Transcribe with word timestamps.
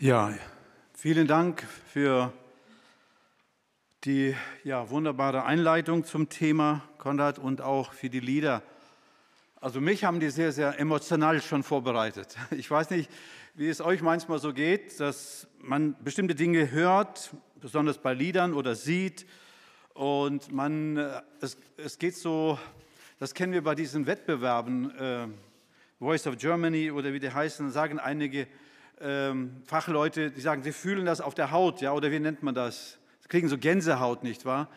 Ja, 0.00 0.34
vielen 0.92 1.28
Dank 1.28 1.62
für 1.62 2.32
die 4.02 4.34
ja, 4.64 4.90
wunderbare 4.90 5.44
Einleitung 5.44 6.04
zum 6.04 6.28
Thema, 6.28 6.82
Konrad, 6.98 7.38
und 7.38 7.60
auch 7.60 7.92
für 7.92 8.10
die 8.10 8.18
Lieder. 8.18 8.64
Also 9.60 9.80
mich 9.80 10.02
haben 10.02 10.18
die 10.18 10.30
sehr, 10.30 10.50
sehr 10.50 10.80
emotional 10.80 11.40
schon 11.40 11.62
vorbereitet. 11.62 12.36
Ich 12.50 12.68
weiß 12.68 12.90
nicht, 12.90 13.08
wie 13.54 13.68
es 13.68 13.80
euch 13.80 14.02
manchmal 14.02 14.40
so 14.40 14.52
geht, 14.52 14.98
dass 14.98 15.46
man 15.60 15.94
bestimmte 16.02 16.34
Dinge 16.34 16.72
hört, 16.72 17.32
besonders 17.60 17.98
bei 17.98 18.14
Liedern 18.14 18.52
oder 18.52 18.74
sieht, 18.74 19.26
und 19.92 20.50
man, 20.50 20.96
äh, 20.96 21.22
es, 21.40 21.56
es 21.76 22.00
geht 22.00 22.16
so, 22.16 22.58
das 23.20 23.32
kennen 23.32 23.52
wir 23.52 23.62
bei 23.62 23.76
diesen 23.76 24.08
Wettbewerben, 24.08 24.90
äh, 24.98 25.28
Voice 26.00 26.26
of 26.26 26.36
Germany 26.36 26.90
oder 26.90 27.12
wie 27.12 27.20
die 27.20 27.30
heißen, 27.30 27.70
sagen 27.70 28.00
einige, 28.00 28.48
ähm, 29.00 29.62
Fachleute, 29.64 30.30
die 30.30 30.40
sagen, 30.40 30.62
sie 30.62 30.72
fühlen 30.72 31.06
das 31.06 31.20
auf 31.20 31.34
der 31.34 31.50
Haut, 31.50 31.80
ja, 31.80 31.92
oder 31.92 32.10
wie 32.10 32.20
nennt 32.20 32.42
man 32.42 32.54
das? 32.54 32.98
Sie 33.20 33.28
kriegen 33.28 33.48
so 33.48 33.58
Gänsehaut, 33.58 34.22
nicht 34.22 34.44
wahr? 34.44 34.68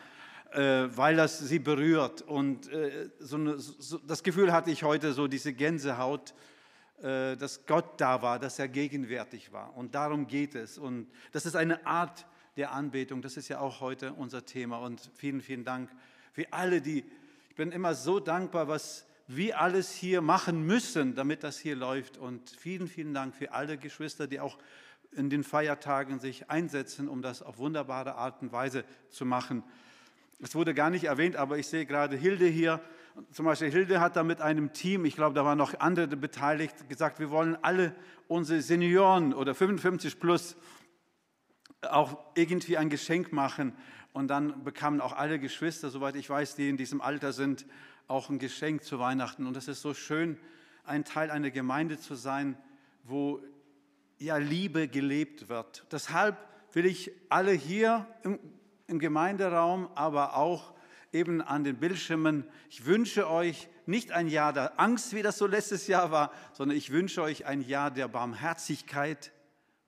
Äh, 0.51 0.87
weil 0.95 1.15
das 1.15 1.39
sie 1.39 1.59
berührt. 1.59 2.21
Und 2.21 2.71
äh, 2.71 3.09
so 3.19 3.35
eine, 3.35 3.59
so, 3.59 3.97
das 3.99 4.23
Gefühl 4.23 4.53
hatte 4.53 4.71
ich 4.71 4.83
heute, 4.83 5.13
so 5.13 5.27
diese 5.27 5.53
Gänsehaut, 5.53 6.33
äh, 7.01 7.35
dass 7.35 7.65
Gott 7.65 7.99
da 7.99 8.21
war, 8.21 8.39
dass 8.39 8.57
er 8.57 8.67
gegenwärtig 8.67 9.51
war. 9.51 9.75
Und 9.75 9.93
darum 9.93 10.27
geht 10.27 10.55
es. 10.55 10.77
Und 10.77 11.07
das 11.31 11.45
ist 11.45 11.55
eine 11.55 11.85
Art 11.85 12.25
der 12.55 12.71
Anbetung. 12.71 13.21
Das 13.21 13.37
ist 13.37 13.49
ja 13.49 13.59
auch 13.59 13.81
heute 13.81 14.13
unser 14.13 14.45
Thema. 14.45 14.77
Und 14.77 15.09
vielen, 15.15 15.41
vielen 15.41 15.63
Dank 15.63 15.89
für 16.31 16.51
alle, 16.51 16.81
die, 16.81 17.03
ich 17.49 17.55
bin 17.55 17.71
immer 17.71 17.93
so 17.93 18.19
dankbar, 18.19 18.67
was 18.67 19.06
wir 19.27 19.59
alles 19.59 19.93
hier 19.93 20.21
machen 20.21 20.65
müssen, 20.65 21.13
damit 21.13 21.43
das 21.43 21.57
hier 21.57 21.75
läuft. 21.75 22.17
Und 22.17 22.49
vielen, 22.49 22.87
vielen 22.87 23.13
Dank 23.13 23.35
für 23.35 23.51
alle 23.51 23.77
Geschwister, 23.77 24.27
die 24.27 24.39
auch 24.39 24.57
in 25.11 25.29
den 25.29 25.43
Feiertagen 25.43 26.19
sich 26.19 26.49
einsetzen, 26.49 27.07
um 27.07 27.21
das 27.21 27.41
auf 27.41 27.57
wunderbare 27.57 28.15
Art 28.15 28.41
und 28.41 28.51
Weise 28.51 28.85
zu 29.09 29.25
machen. 29.25 29.63
Es 30.39 30.55
wurde 30.55 30.73
gar 30.73 30.89
nicht 30.89 31.05
erwähnt, 31.05 31.35
aber 31.35 31.57
ich 31.57 31.67
sehe 31.67 31.85
gerade 31.85 32.15
Hilde 32.15 32.45
hier. 32.45 32.79
Zum 33.31 33.45
Beispiel 33.45 33.71
Hilde 33.71 33.99
hat 33.99 34.15
da 34.15 34.23
mit 34.23 34.41
einem 34.41 34.71
Team, 34.73 35.03
ich 35.05 35.15
glaube, 35.15 35.33
da 35.33 35.43
waren 35.43 35.57
noch 35.57 35.79
andere 35.79 36.07
beteiligt, 36.15 36.87
gesagt, 36.87 37.19
wir 37.19 37.31
wollen 37.31 37.57
alle 37.63 37.95
unsere 38.27 38.61
Senioren 38.61 39.33
oder 39.33 39.55
55 39.55 40.19
plus 40.19 40.55
auch 41.81 42.17
irgendwie 42.35 42.77
ein 42.77 42.89
Geschenk 42.89 43.33
machen. 43.33 43.75
Und 44.13 44.29
dann 44.29 44.63
bekamen 44.63 45.01
auch 45.01 45.13
alle 45.13 45.39
Geschwister, 45.39 45.89
soweit 45.89 46.15
ich 46.15 46.29
weiß, 46.29 46.55
die 46.55 46.69
in 46.69 46.77
diesem 46.77 47.01
Alter 47.01 47.33
sind, 47.33 47.65
auch 48.07 48.29
ein 48.29 48.39
Geschenk 48.39 48.83
zu 48.83 48.99
Weihnachten. 48.99 49.45
Und 49.45 49.57
es 49.57 49.67
ist 49.67 49.81
so 49.81 49.93
schön, 49.93 50.37
ein 50.83 51.03
Teil 51.03 51.31
einer 51.31 51.51
Gemeinde 51.51 51.99
zu 51.99 52.15
sein, 52.15 52.57
wo 53.03 53.41
ja 54.17 54.37
Liebe 54.37 54.87
gelebt 54.87 55.49
wird. 55.49 55.85
Deshalb 55.91 56.37
will 56.73 56.85
ich 56.85 57.11
alle 57.29 57.51
hier 57.51 58.07
im, 58.23 58.39
im 58.87 58.99
Gemeinderaum, 58.99 59.89
aber 59.95 60.35
auch 60.35 60.73
eben 61.11 61.41
an 61.41 61.63
den 61.63 61.77
Bildschirmen, 61.77 62.45
ich 62.69 62.85
wünsche 62.85 63.29
euch 63.29 63.69
nicht 63.85 64.11
ein 64.11 64.27
Jahr 64.27 64.53
der 64.53 64.79
Angst, 64.79 65.13
wie 65.13 65.21
das 65.21 65.37
so 65.37 65.47
letztes 65.47 65.87
Jahr 65.87 66.11
war, 66.11 66.31
sondern 66.53 66.77
ich 66.77 66.91
wünsche 66.91 67.21
euch 67.21 67.45
ein 67.45 67.61
Jahr 67.61 67.91
der 67.91 68.07
Barmherzigkeit 68.07 69.31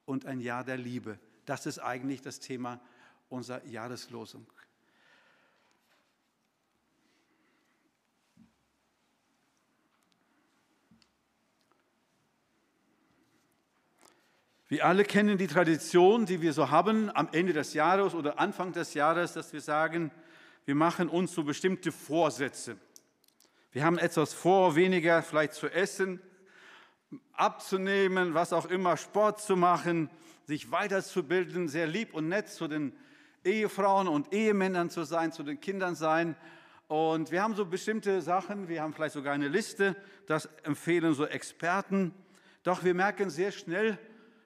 und 0.06 0.26
ein 0.26 0.40
Jahr 0.40 0.64
der 0.64 0.78
Liebe. 0.78 1.20
Das 1.46 1.66
ist 1.66 1.80
eigentlich 1.80 2.22
das 2.22 2.40
Thema 2.40 2.80
unserer 3.28 3.64
Jahreslosung. 3.66 4.46
Wir 14.72 14.86
alle 14.86 15.04
kennen 15.04 15.40
die 15.40 15.48
Tradition, 15.48 16.28
die 16.28 16.44
wir 16.44 16.54
so 16.54 16.70
haben 16.70 17.10
am 17.16 17.28
Ende 17.32 17.54
des 17.54 17.74
Jahres 17.74 18.14
oder 18.14 18.40
Anfang 18.40 18.72
des 18.72 18.94
Jahres, 18.94 19.34
dass 19.34 19.52
wir 19.52 19.62
sagen, 19.62 20.12
wir 20.66 20.76
machen 20.76 21.10
uns 21.10 21.34
so 21.34 21.44
bestimmte 21.44 21.92
Vorsätze. 21.92 22.78
Wir 23.72 23.84
haben 23.84 23.98
etwas 23.98 24.32
vor, 24.32 24.76
weniger 24.76 25.24
vielleicht 25.24 25.54
zu 25.54 25.70
essen, 25.70 26.22
abzunehmen, 27.34 28.36
was 28.36 28.54
auch 28.54 28.68
immer, 28.68 28.96
Sport 28.96 29.42
zu 29.42 29.56
machen, 29.56 30.08
sich 30.46 30.70
weiterzubilden, 30.70 31.68
sehr 31.68 31.88
lieb 31.88 32.14
und 32.14 32.30
nett 32.30 32.48
zu 32.50 32.68
den 32.68 32.94
Ehefrauen 33.44 34.08
und 34.08 34.32
Ehemännern 34.32 34.92
zu 34.92 35.04
sein, 35.04 35.32
zu 35.32 35.42
den 35.42 35.60
Kindern 35.60 35.96
sein. 35.96 36.36
Und 36.88 37.32
wir 37.32 37.42
haben 37.42 37.56
so 37.56 37.66
bestimmte 37.66 38.22
Sachen, 38.22 38.68
wir 38.68 38.84
haben 38.84 38.94
vielleicht 38.94 39.16
sogar 39.16 39.34
eine 39.34 39.48
Liste, 39.48 39.96
das 40.28 40.46
empfehlen 40.62 41.16
so 41.16 41.26
Experten. 41.26 42.14
Doch 42.62 42.84
wir 42.84 42.94
merken 42.94 43.32
sehr 43.32 43.52
schnell, 43.52 43.98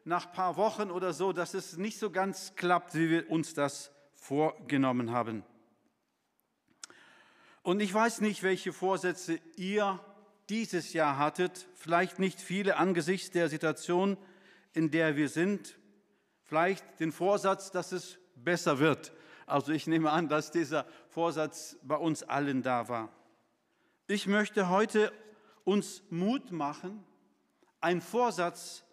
nach 0.06 0.28
ein 0.28 0.32
paar 0.34 0.58
Wochen 0.58 0.92
oder 0.92 1.14
so, 1.14 1.34
dass 1.34 1.54
es 1.54 1.78
nicht 1.78 1.98
so 1.98 2.12
ganz 2.12 2.56
klappt, 2.56 2.96
wie 2.96 3.10
wir 3.10 3.30
uns 3.30 3.54
das 3.54 3.92
vorgenommen 4.16 5.12
haben. 5.12 5.44
Und 7.62 7.80
ich 7.80 7.94
weiß 7.94 8.22
nicht, 8.22 8.44
welche 8.44 8.74
Vorsätze 8.74 9.40
ihr 9.56 10.00
dieses 10.50 10.92
Jahr 10.94 11.18
hattet, 11.18 11.68
vielleicht 11.76 12.20
nicht 12.20 12.42
viele 12.42 12.76
angesichts 12.78 13.32
der 13.32 13.48
Situation, 13.48 14.18
in 14.74 14.92
der 14.92 15.16
wir 15.16 15.30
sind, 15.30 15.78
vielleicht 16.44 17.00
den 17.00 17.12
Vorsatz, 17.12 17.72
dass 17.72 17.94
es 17.94 18.20
besser 18.36 18.80
wird. 18.80 19.14
Also 19.46 19.72
ich 19.72 19.88
nehme 19.88 20.12
an, 20.12 20.28
dass 20.28 20.52
dieser 20.52 20.86
Vorsatz 21.08 21.78
bei 21.84 21.96
uns 21.96 22.24
allen 22.24 22.62
da 22.62 22.90
war. 22.90 23.10
Ich 24.08 24.28
möchte 24.28 24.68
heute 24.68 25.14
uns 25.64 26.04
Mut 26.10 26.52
machen, 26.52 27.06
einen 27.80 28.02
Vorsatz 28.02 28.84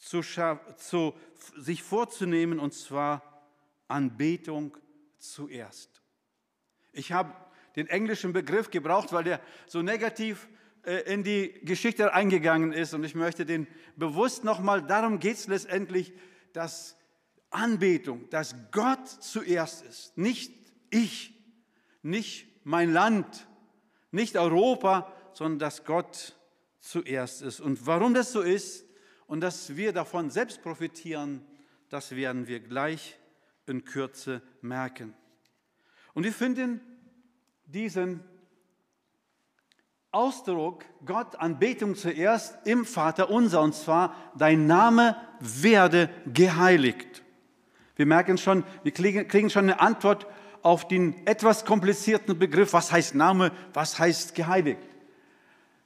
zu, 0.00 0.22
zu, 0.22 1.14
sich 1.56 1.82
vorzunehmen, 1.82 2.58
und 2.58 2.74
zwar 2.74 3.46
Anbetung 3.86 4.76
zuerst. 5.18 6.02
Ich 6.92 7.12
habe 7.12 7.32
den 7.76 7.86
englischen 7.86 8.32
Begriff 8.32 8.70
gebraucht, 8.70 9.12
weil 9.12 9.24
der 9.24 9.40
so 9.66 9.82
negativ 9.82 10.48
äh, 10.82 11.12
in 11.12 11.22
die 11.22 11.52
Geschichte 11.62 12.12
eingegangen 12.14 12.72
ist 12.72 12.94
und 12.94 13.04
ich 13.04 13.14
möchte 13.14 13.46
den 13.46 13.68
bewusst 13.96 14.42
nochmal, 14.42 14.82
darum 14.82 15.20
geht 15.20 15.36
es 15.36 15.46
letztendlich, 15.46 16.12
dass 16.52 16.96
Anbetung, 17.50 18.28
dass 18.30 18.54
Gott 18.72 19.06
zuerst 19.06 19.84
ist, 19.84 20.16
nicht 20.16 20.52
ich, 20.90 21.34
nicht 22.02 22.48
mein 22.64 22.92
Land, 22.92 23.46
nicht 24.10 24.36
Europa, 24.36 25.12
sondern 25.32 25.58
dass 25.58 25.84
Gott 25.84 26.36
zuerst 26.80 27.42
ist. 27.42 27.60
Und 27.60 27.86
warum 27.86 28.14
das 28.14 28.32
so 28.32 28.40
ist, 28.40 28.84
und 29.30 29.42
dass 29.42 29.76
wir 29.76 29.92
davon 29.92 30.28
selbst 30.28 30.60
profitieren, 30.60 31.40
das 31.88 32.16
werden 32.16 32.48
wir 32.48 32.58
gleich 32.58 33.16
in 33.64 33.84
Kürze 33.84 34.42
merken. 34.60 35.14
Und 36.14 36.24
wir 36.24 36.32
finden 36.32 36.80
diesen 37.64 38.24
Ausdruck 40.10 40.84
Gott 41.06 41.36
Anbetung 41.36 41.94
zuerst 41.94 42.66
im 42.66 42.84
Vater 42.84 43.30
unser 43.30 43.62
und 43.62 43.76
zwar 43.76 44.16
dein 44.36 44.66
Name 44.66 45.14
werde 45.38 46.10
geheiligt. 46.26 47.22
Wir 47.94 48.06
merken 48.06 48.36
schon, 48.36 48.64
wir 48.82 48.90
kriegen 48.90 49.48
schon 49.48 49.70
eine 49.70 49.78
Antwort 49.78 50.26
auf 50.62 50.88
den 50.88 51.24
etwas 51.28 51.64
komplizierten 51.64 52.36
Begriff, 52.36 52.72
was 52.72 52.90
heißt 52.90 53.14
Name, 53.14 53.52
was 53.74 53.96
heißt 53.96 54.34
geheiligt. 54.34 54.80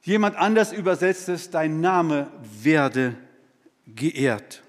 Jemand 0.01 0.35
anders 0.37 0.73
übersetzt 0.73 1.29
es, 1.29 1.51
dein 1.51 1.83
Name 1.83 2.33
werde 2.41 3.03
geheiligt 3.03 3.24
geehrt. 3.87 4.63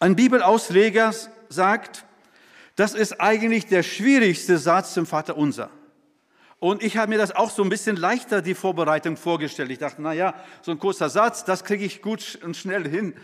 Ein 0.00 0.16
Bibelausleger 0.16 1.12
sagt, 1.48 2.04
das 2.76 2.94
ist 2.94 3.20
eigentlich 3.20 3.66
der 3.66 3.82
schwierigste 3.82 4.58
Satz 4.58 4.94
zum 4.94 5.06
Vater 5.06 5.36
unser. 5.36 5.70
Und 6.58 6.82
ich 6.82 6.96
habe 6.96 7.10
mir 7.10 7.18
das 7.18 7.34
auch 7.34 7.50
so 7.50 7.62
ein 7.62 7.68
bisschen 7.68 7.96
leichter, 7.96 8.42
die 8.42 8.54
Vorbereitung 8.54 9.16
vorgestellt. 9.16 9.70
Ich 9.70 9.78
dachte, 9.78 10.00
na 10.00 10.12
ja, 10.12 10.34
so 10.62 10.70
ein 10.70 10.78
kurzer 10.78 11.10
Satz, 11.10 11.44
das 11.44 11.64
kriege 11.64 11.84
ich 11.84 12.00
gut 12.00 12.38
und 12.42 12.56
schnell 12.56 12.88
hin. 12.88 13.14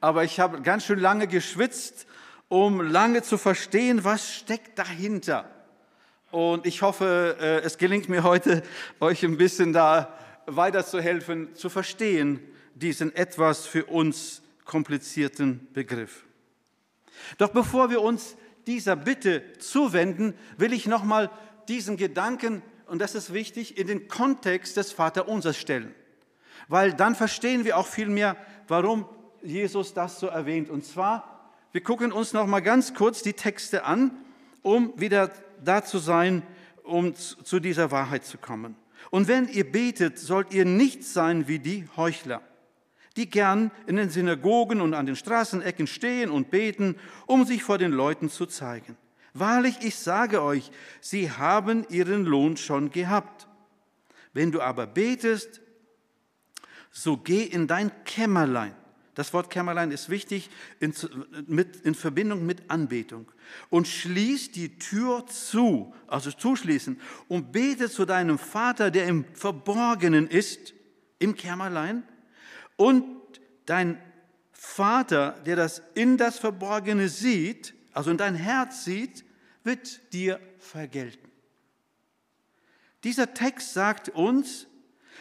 Aber 0.00 0.24
ich 0.24 0.40
habe 0.40 0.62
ganz 0.62 0.84
schön 0.84 0.98
lange 0.98 1.26
geschwitzt, 1.26 2.06
um 2.48 2.80
lange 2.80 3.22
zu 3.22 3.38
verstehen, 3.38 4.04
was 4.04 4.34
steckt 4.34 4.78
dahinter. 4.78 5.48
Und 6.30 6.66
ich 6.66 6.82
hoffe, 6.82 7.36
äh, 7.40 7.60
es 7.64 7.78
gelingt 7.78 8.08
mir 8.08 8.22
heute, 8.22 8.62
euch 9.00 9.22
ein 9.22 9.38
bisschen 9.38 9.72
da 9.72 10.12
weiterzuhelfen, 10.46 11.54
zu 11.54 11.70
verstehen, 11.70 12.40
diesen 12.78 13.14
etwas 13.14 13.66
für 13.66 13.86
uns 13.86 14.42
komplizierten 14.64 15.66
Begriff. 15.72 16.24
Doch 17.38 17.50
bevor 17.50 17.90
wir 17.90 18.00
uns 18.02 18.36
dieser 18.66 18.96
Bitte 18.96 19.42
zuwenden, 19.58 20.34
will 20.56 20.72
ich 20.72 20.86
nochmal 20.86 21.30
diesen 21.68 21.96
Gedanken, 21.96 22.62
und 22.86 23.00
das 23.00 23.14
ist 23.14 23.32
wichtig, 23.32 23.78
in 23.78 23.86
den 23.86 24.08
Kontext 24.08 24.76
des 24.76 24.92
Vaterunsers 24.92 25.56
stellen. 25.56 25.94
Weil 26.68 26.92
dann 26.92 27.14
verstehen 27.14 27.64
wir 27.64 27.76
auch 27.76 27.86
viel 27.86 28.08
mehr, 28.08 28.36
warum 28.68 29.06
Jesus 29.42 29.94
das 29.94 30.20
so 30.20 30.26
erwähnt. 30.26 30.70
Und 30.70 30.84
zwar, 30.84 31.52
wir 31.72 31.82
gucken 31.82 32.12
uns 32.12 32.32
nochmal 32.32 32.62
ganz 32.62 32.94
kurz 32.94 33.22
die 33.22 33.32
Texte 33.32 33.84
an, 33.84 34.10
um 34.62 34.92
wieder 35.00 35.30
da 35.64 35.82
zu 35.82 35.98
sein, 35.98 36.42
um 36.82 37.14
zu 37.14 37.60
dieser 37.60 37.90
Wahrheit 37.90 38.24
zu 38.24 38.38
kommen. 38.38 38.76
Und 39.10 39.28
wenn 39.28 39.48
ihr 39.48 39.70
betet, 39.70 40.18
sollt 40.18 40.52
ihr 40.52 40.64
nicht 40.64 41.04
sein 41.04 41.48
wie 41.48 41.58
die 41.58 41.86
Heuchler 41.96 42.42
die 43.18 43.28
gern 43.28 43.72
in 43.86 43.96
den 43.96 44.10
Synagogen 44.10 44.80
und 44.80 44.94
an 44.94 45.04
den 45.04 45.16
Straßenecken 45.16 45.86
stehen 45.88 46.30
und 46.30 46.50
beten, 46.50 46.94
um 47.26 47.44
sich 47.44 47.64
vor 47.64 47.76
den 47.76 47.90
Leuten 47.90 48.30
zu 48.30 48.46
zeigen. 48.46 48.96
Wahrlich, 49.34 49.78
ich 49.82 49.96
sage 49.96 50.40
euch, 50.40 50.70
sie 51.00 51.30
haben 51.30 51.84
ihren 51.90 52.24
Lohn 52.24 52.56
schon 52.56 52.90
gehabt. 52.90 53.48
Wenn 54.32 54.52
du 54.52 54.60
aber 54.60 54.86
betest, 54.86 55.60
so 56.92 57.16
geh 57.16 57.42
in 57.42 57.66
dein 57.66 57.90
Kämmerlein. 58.04 58.74
Das 59.14 59.32
Wort 59.32 59.50
Kämmerlein 59.50 59.90
ist 59.90 60.10
wichtig 60.10 60.48
in, 60.78 60.94
mit, 61.48 61.74
in 61.78 61.96
Verbindung 61.96 62.46
mit 62.46 62.70
Anbetung. 62.70 63.26
Und 63.68 63.88
schließ 63.88 64.52
die 64.52 64.78
Tür 64.78 65.26
zu, 65.26 65.92
also 66.06 66.30
zuschließen, 66.30 67.00
und 67.26 67.50
bete 67.50 67.90
zu 67.90 68.04
deinem 68.04 68.38
Vater, 68.38 68.92
der 68.92 69.08
im 69.08 69.24
Verborgenen 69.34 70.28
ist, 70.28 70.72
im 71.18 71.34
Kämmerlein. 71.34 72.04
Und 72.78 73.04
dein 73.66 74.00
Vater, 74.52 75.32
der 75.44 75.56
das 75.56 75.82
in 75.94 76.16
das 76.16 76.38
Verborgene 76.38 77.08
sieht, 77.08 77.74
also 77.92 78.10
in 78.12 78.16
dein 78.16 78.36
Herz 78.36 78.84
sieht, 78.84 79.24
wird 79.64 80.12
dir 80.12 80.40
vergelten. 80.58 81.28
Dieser 83.02 83.34
Text 83.34 83.74
sagt 83.74 84.08
uns, 84.10 84.68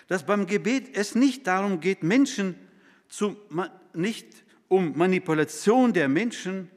dass 0.07 0.23
beim 0.23 0.45
Gebet 0.45 0.95
es 0.95 1.15
nicht 1.15 1.47
darum 1.47 1.79
geht, 1.79 2.03
Menschen 2.03 2.55
zu, 3.09 3.35
nicht 3.93 4.43
um 4.67 4.95
Manipulation 4.95 5.93
der 5.93 6.07
Menschen, 6.07 6.69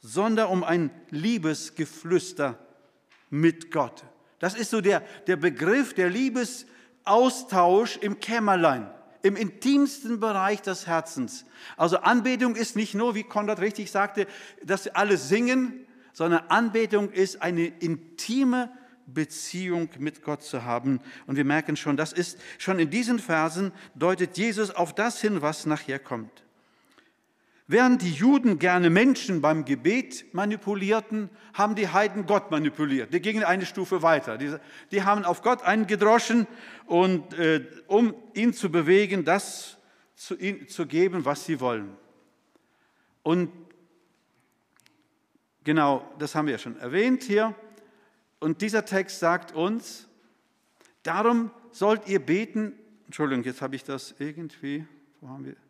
sondern 0.00 0.48
um 0.48 0.62
ein 0.62 0.90
Liebesgeflüster 1.10 2.58
mit 3.30 3.72
Gott. 3.72 4.04
Das 4.38 4.54
ist 4.54 4.70
so 4.70 4.80
der, 4.80 5.00
der 5.26 5.36
Begriff 5.36 5.94
der 5.94 6.10
Liebesaustausch 6.10 7.96
im 7.98 8.20
Kämmerlein, 8.20 8.88
im 9.22 9.36
intimsten 9.36 10.20
Bereich 10.20 10.62
des 10.62 10.86
Herzens. 10.86 11.44
Also 11.76 11.98
Anbetung 11.98 12.56
ist 12.56 12.76
nicht 12.76 12.94
nur, 12.94 13.14
wie 13.14 13.24
Konrad 13.24 13.60
richtig 13.60 13.90
sagte, 13.90 14.26
dass 14.62 14.88
alle 14.88 15.16
singen, 15.16 15.86
sondern 16.12 16.44
Anbetung 16.48 17.10
ist 17.10 17.42
eine 17.42 17.66
intime 17.66 18.70
Beziehung 19.06 19.88
mit 19.98 20.22
Gott 20.22 20.42
zu 20.42 20.64
haben. 20.64 21.00
Und 21.26 21.36
wir 21.36 21.44
merken 21.44 21.76
schon, 21.76 21.96
das 21.96 22.12
ist 22.12 22.38
schon 22.58 22.78
in 22.78 22.90
diesen 22.90 23.18
Versen 23.18 23.72
deutet 23.94 24.36
Jesus 24.36 24.70
auf 24.70 24.94
das 24.94 25.20
hin, 25.20 25.42
was 25.42 25.66
nachher 25.66 25.98
kommt. 25.98 26.44
Während 27.70 28.00
die 28.00 28.12
Juden 28.12 28.58
gerne 28.58 28.88
Menschen 28.88 29.42
beim 29.42 29.66
Gebet 29.66 30.32
manipulierten, 30.32 31.28
haben 31.52 31.74
die 31.74 31.88
Heiden 31.88 32.24
Gott 32.24 32.50
manipuliert. 32.50 33.12
Die 33.12 33.20
gingen 33.20 33.44
eine 33.44 33.66
Stufe 33.66 34.00
weiter. 34.00 34.38
Die, 34.38 34.56
die 34.90 35.02
haben 35.02 35.22
auf 35.26 35.42
Gott 35.42 35.62
eingedroschen, 35.62 36.46
und, 36.86 37.34
äh, 37.34 37.66
um 37.86 38.14
ihn 38.32 38.54
zu 38.54 38.70
bewegen, 38.70 39.26
das 39.26 39.76
zu, 40.16 40.34
ihn, 40.34 40.66
zu 40.66 40.86
geben, 40.86 41.26
was 41.26 41.44
sie 41.44 41.60
wollen. 41.60 41.94
Und 43.22 43.52
genau, 45.62 46.10
das 46.18 46.34
haben 46.34 46.46
wir 46.46 46.52
ja 46.52 46.58
schon 46.58 46.78
erwähnt 46.78 47.22
hier. 47.22 47.54
Und 48.40 48.62
dieser 48.62 48.86
Text 48.86 49.18
sagt 49.18 49.54
uns, 49.54 50.08
darum 51.02 51.50
sollt 51.70 52.08
ihr 52.08 52.20
beten. 52.20 52.72
Entschuldigung, 53.04 53.44
jetzt 53.44 53.60
habe 53.60 53.76
ich 53.76 53.84
das 53.84 54.14
irgendwie, 54.18 54.86
wo 55.20 55.28
haben 55.28 55.44
wir? 55.44 55.67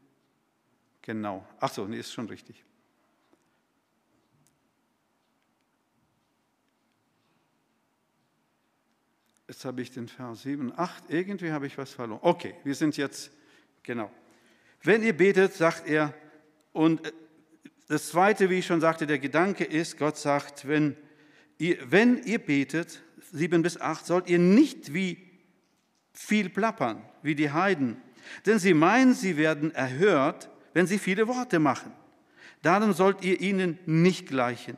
Genau. 1.08 1.42
Ach 1.58 1.72
so, 1.72 1.86
nee, 1.86 1.98
ist 1.98 2.12
schon 2.12 2.26
richtig. 2.26 2.62
Jetzt 9.46 9.64
habe 9.64 9.80
ich 9.80 9.90
den 9.90 10.06
Vers 10.06 10.42
7, 10.42 10.70
8, 10.76 11.04
irgendwie 11.08 11.50
habe 11.50 11.66
ich 11.66 11.78
was 11.78 11.92
verloren. 11.94 12.20
Okay, 12.22 12.56
wir 12.62 12.74
sind 12.74 12.98
jetzt, 12.98 13.30
genau. 13.82 14.10
Wenn 14.82 15.02
ihr 15.02 15.16
betet, 15.16 15.54
sagt 15.54 15.88
er, 15.88 16.12
und 16.74 17.00
das 17.88 18.10
Zweite, 18.10 18.50
wie 18.50 18.58
ich 18.58 18.66
schon 18.66 18.82
sagte, 18.82 19.06
der 19.06 19.18
Gedanke 19.18 19.64
ist, 19.64 19.96
Gott 19.96 20.18
sagt, 20.18 20.68
wenn 20.68 20.94
ihr, 21.56 21.90
wenn 21.90 22.22
ihr 22.24 22.38
betet, 22.38 23.02
7 23.32 23.62
bis 23.62 23.80
8, 23.80 24.04
sollt 24.04 24.28
ihr 24.28 24.38
nicht 24.38 24.92
wie 24.92 25.26
viel 26.12 26.50
plappern, 26.50 27.02
wie 27.22 27.34
die 27.34 27.50
Heiden, 27.50 27.96
denn 28.44 28.58
sie 28.58 28.74
meinen, 28.74 29.14
sie 29.14 29.38
werden 29.38 29.74
erhört, 29.74 30.50
wenn 30.78 30.86
sie 30.86 31.00
viele 31.00 31.26
Worte 31.26 31.58
machen. 31.58 31.90
Darum 32.62 32.92
sollt 32.92 33.24
ihr 33.24 33.40
ihnen 33.40 33.80
nicht 33.84 34.28
gleichen. 34.28 34.76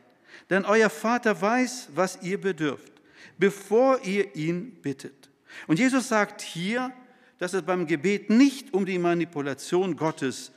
Denn 0.49 0.65
euer 0.65 0.89
Vater 0.89 1.39
weiß, 1.39 1.89
was 1.93 2.23
ihr 2.23 2.41
bedürft, 2.41 2.91
bevor 3.37 4.03
ihr 4.03 4.35
ihn 4.35 4.71
bittet. 4.81 5.29
Und 5.67 5.77
Jesus 5.77 6.07
sagt 6.07 6.41
hier, 6.41 6.91
dass 7.37 7.53
es 7.53 7.61
beim 7.61 7.85
Gebet 7.85 8.31
nicht 8.31 8.73
um 8.73 8.83
die 8.83 8.97
Manipulation 8.97 9.95
Gottes 9.95 10.51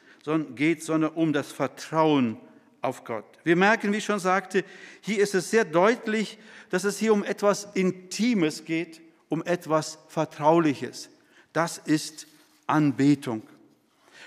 geht, 0.54 0.82
sondern 0.82 1.12
um 1.12 1.34
das 1.34 1.52
Vertrauen 1.52 2.38
auf 2.80 3.04
Gott. 3.04 3.26
Wir 3.44 3.56
merken, 3.56 3.92
wie 3.92 3.98
ich 3.98 4.04
schon 4.06 4.20
sagte, 4.20 4.64
hier 5.02 5.18
ist 5.18 5.34
es 5.34 5.50
sehr 5.50 5.66
deutlich, 5.66 6.38
dass 6.70 6.84
es 6.84 6.98
hier 6.98 7.12
um 7.12 7.22
etwas 7.22 7.68
Intimes 7.74 8.64
geht, 8.64 9.02
um 9.28 9.44
etwas 9.44 9.98
Vertrauliches. 10.08 11.10
Das 11.52 11.76
ist 11.76 12.28
Anbetung. 12.66 13.42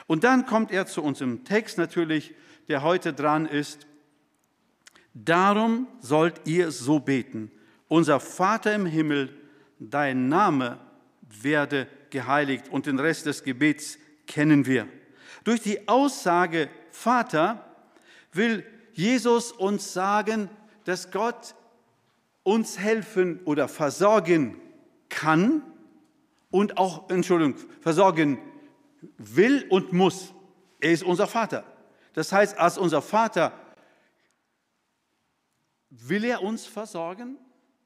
Und 0.07 0.23
dann 0.23 0.45
kommt 0.45 0.71
er 0.71 0.87
zu 0.87 1.03
unserem 1.03 1.43
Text 1.43 1.77
natürlich, 1.77 2.33
der 2.69 2.81
heute 2.81 3.13
dran 3.13 3.45
ist. 3.45 3.85
Darum 5.13 5.87
sollt 5.99 6.41
ihr 6.45 6.71
so 6.71 6.99
beten. 6.99 7.51
Unser 7.87 8.19
Vater 8.19 8.73
im 8.73 8.85
Himmel, 8.85 9.33
dein 9.79 10.29
Name 10.29 10.79
werde 11.41 11.87
geheiligt. 12.09 12.69
Und 12.69 12.85
den 12.85 12.99
Rest 12.99 13.25
des 13.25 13.43
Gebets 13.43 13.99
kennen 14.25 14.65
wir. 14.65 14.87
Durch 15.43 15.61
die 15.61 15.87
Aussage 15.87 16.69
Vater 16.91 17.63
will 18.33 18.65
Jesus 18.93 19.51
uns 19.51 19.93
sagen, 19.93 20.49
dass 20.85 21.11
Gott 21.11 21.55
uns 22.43 22.79
helfen 22.79 23.39
oder 23.45 23.67
versorgen 23.67 24.59
kann 25.09 25.61
und 26.49 26.77
auch, 26.77 27.09
Entschuldigung, 27.09 27.55
versorgen 27.81 28.39
will 29.17 29.65
und 29.69 29.93
muss. 29.93 30.33
Er 30.79 30.91
ist 30.91 31.03
unser 31.03 31.27
Vater. 31.27 31.63
Das 32.13 32.31
heißt, 32.31 32.57
als 32.57 32.77
unser 32.77 33.01
Vater 33.01 33.53
will 35.89 36.23
er 36.23 36.41
uns 36.41 36.65
versorgen 36.65 37.37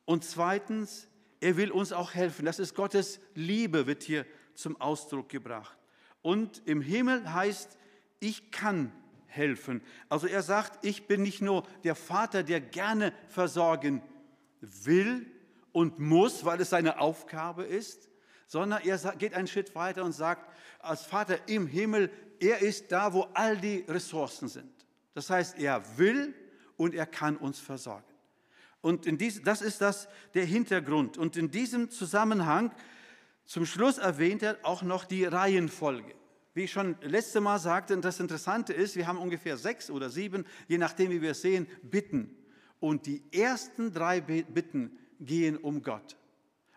und 0.06 0.24
zweitens, 0.24 1.08
er 1.40 1.58
will 1.58 1.72
uns 1.72 1.92
auch 1.92 2.14
helfen. 2.14 2.46
Das 2.46 2.60
ist 2.60 2.76
Gottes 2.76 3.20
Liebe, 3.34 3.88
wird 3.88 4.04
hier 4.04 4.26
zum 4.54 4.80
Ausdruck 4.80 5.30
gebracht. 5.30 5.78
Und 6.22 6.62
im 6.66 6.82
Himmel 6.82 7.34
heißt, 7.34 7.78
ich 8.20 8.52
kann 8.52 8.92
helfen. 9.26 9.82
Also 10.10 10.28
er 10.28 10.44
sagt, 10.44 10.86
ich 10.86 11.08
bin 11.08 11.24
nicht 11.24 11.42
nur 11.42 11.64
der 11.84 11.96
Vater, 11.96 12.44
der 12.44 12.62
gerne 12.62 13.14
versorgen 13.28 14.02
will 14.60 15.26
und 15.72 16.00
muss, 16.00 16.46
weil 16.46 16.62
es 16.62 16.70
seine 16.70 17.00
Aufgabe 17.00 17.64
ist, 17.64 18.11
sondern 18.52 18.82
er 18.84 18.98
geht 19.16 19.34
einen 19.34 19.48
Schritt 19.48 19.74
weiter 19.76 20.04
und 20.04 20.12
sagt, 20.12 20.46
als 20.80 21.04
Vater 21.04 21.48
im 21.48 21.68
Himmel, 21.68 22.12
er 22.38 22.62
ist 22.62 22.92
da, 22.92 23.14
wo 23.14 23.22
all 23.34 23.56
die 23.56 23.86
Ressourcen 23.88 24.50
sind. 24.50 24.74
Das 25.14 25.30
heißt, 25.30 25.58
er 25.58 25.82
will 25.98 26.34
und 26.76 26.94
er 26.94 27.06
kann 27.06 27.38
uns 27.38 27.60
versorgen. 27.60 28.04
Und 28.82 29.06
dies, 29.22 29.42
das 29.42 29.62
ist 29.62 29.80
das, 29.80 30.10
der 30.34 30.44
Hintergrund. 30.44 31.18
Und 31.18 31.38
in 31.38 31.50
diesem 31.50 31.90
Zusammenhang, 31.90 32.74
zum 33.46 33.66
Schluss 33.66 33.98
erwähnt 33.98 34.44
er 34.44 34.58
auch 34.64 34.82
noch 34.82 35.06
die 35.06 35.24
Reihenfolge. 35.24 36.14
Wie 36.54 36.66
ich 36.66 36.74
schon 36.74 36.98
letzte 37.04 37.40
Mal 37.40 37.58
sagte, 37.58 37.94
und 37.94 38.04
das 38.04 38.20
Interessante 38.20 38.74
ist, 38.74 38.98
wir 38.98 39.08
haben 39.08 39.18
ungefähr 39.18 39.56
sechs 39.56 39.90
oder 39.90 40.10
sieben, 40.10 40.46
je 40.68 40.78
nachdem, 40.78 41.12
wie 41.12 41.22
wir 41.22 41.32
es 41.32 41.42
sehen, 41.42 41.68
Bitten. 41.84 42.36
Und 42.82 43.06
die 43.06 43.24
ersten 43.32 43.94
drei 43.94 44.20
Bitten 44.20 45.00
gehen 45.22 45.56
um 45.56 45.82
Gott. 45.82 46.18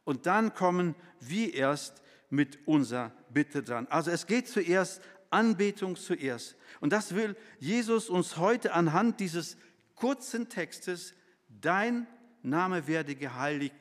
Und 0.04 0.26
dann 0.26 0.54
kommen 0.54 0.94
wir 1.20 1.54
erst 1.54 2.02
mit 2.30 2.66
unserer 2.66 3.12
Bitte 3.30 3.62
dran. 3.62 3.87
Also 3.88 4.11
es 4.11 4.26
geht 4.26 4.49
zuerst 4.49 5.00
Anbetung 5.30 5.96
zuerst. 5.96 6.56
Und 6.80 6.92
das 6.92 7.14
will 7.14 7.37
Jesus 7.58 8.08
uns 8.08 8.37
heute 8.37 8.73
anhand 8.73 9.20
dieses 9.20 9.56
kurzen 9.94 10.49
Textes, 10.49 11.14
dein 11.49 12.06
Name 12.42 12.87
werde 12.87 13.14
geheiligt, 13.14 13.75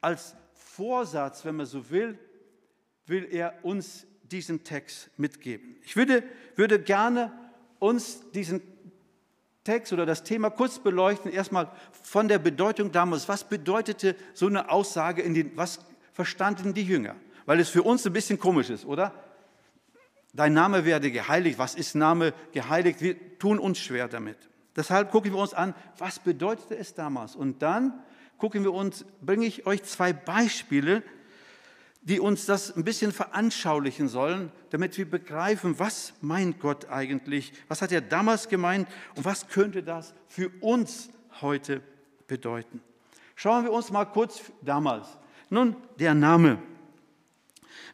als 0.00 0.34
Vorsatz, 0.52 1.44
wenn 1.44 1.56
man 1.56 1.66
so 1.66 1.90
will, 1.90 2.18
will 3.06 3.26
er 3.30 3.64
uns 3.64 4.06
diesen 4.22 4.62
Text 4.62 5.10
mitgeben. 5.18 5.76
Ich 5.82 5.96
würde, 5.96 6.22
würde 6.54 6.80
gerne 6.80 7.32
uns 7.78 8.30
diesen 8.30 8.62
Text 9.64 9.92
oder 9.92 10.06
das 10.06 10.22
Thema 10.22 10.50
kurz 10.50 10.78
beleuchten, 10.78 11.30
erstmal 11.30 11.70
von 12.02 12.28
der 12.28 12.38
Bedeutung 12.38 12.92
damals. 12.92 13.28
Was 13.28 13.44
bedeutete 13.44 14.16
so 14.32 14.46
eine 14.46 14.70
Aussage 14.70 15.22
in 15.22 15.34
den, 15.34 15.56
was 15.56 15.80
verstanden 16.12 16.72
die 16.74 16.84
Jünger? 16.84 17.16
Weil 17.46 17.60
es 17.60 17.68
für 17.68 17.82
uns 17.82 18.06
ein 18.06 18.12
bisschen 18.12 18.38
komisch 18.38 18.70
ist, 18.70 18.86
oder? 18.86 19.12
Dein 20.32 20.54
Name 20.54 20.84
werde 20.84 21.10
geheiligt. 21.10 21.58
Was 21.58 21.74
ist 21.74 21.94
Name 21.94 22.32
geheiligt? 22.52 23.02
Wir 23.02 23.38
tun 23.38 23.58
uns 23.58 23.78
schwer 23.78 24.08
damit. 24.08 24.36
Deshalb 24.76 25.10
gucken 25.10 25.32
wir 25.32 25.40
uns 25.40 25.52
an, 25.52 25.74
was 25.98 26.20
bedeutete 26.20 26.76
es 26.76 26.94
damals? 26.94 27.34
Und 27.34 27.60
dann 27.62 28.02
gucken 28.38 28.62
wir 28.62 28.72
uns, 28.72 29.04
bringe 29.20 29.44
ich 29.46 29.66
euch 29.66 29.82
zwei 29.82 30.12
Beispiele, 30.12 31.02
die 32.02 32.18
uns 32.18 32.46
das 32.46 32.74
ein 32.74 32.84
bisschen 32.84 33.12
veranschaulichen 33.12 34.08
sollen, 34.08 34.50
damit 34.70 34.96
wir 34.96 35.08
begreifen, 35.08 35.78
was 35.78 36.14
meint 36.20 36.58
Gott 36.60 36.88
eigentlich, 36.88 37.52
was 37.68 37.82
hat 37.82 37.92
er 37.92 38.00
damals 38.00 38.48
gemeint 38.48 38.88
und 39.16 39.24
was 39.24 39.48
könnte 39.48 39.82
das 39.82 40.14
für 40.26 40.50
uns 40.60 41.10
heute 41.40 41.82
bedeuten. 42.26 42.80
Schauen 43.34 43.64
wir 43.64 43.72
uns 43.72 43.90
mal 43.90 44.06
kurz 44.06 44.40
damals. 44.62 45.06
Nun, 45.50 45.76
der 45.98 46.14
Name. 46.14 46.58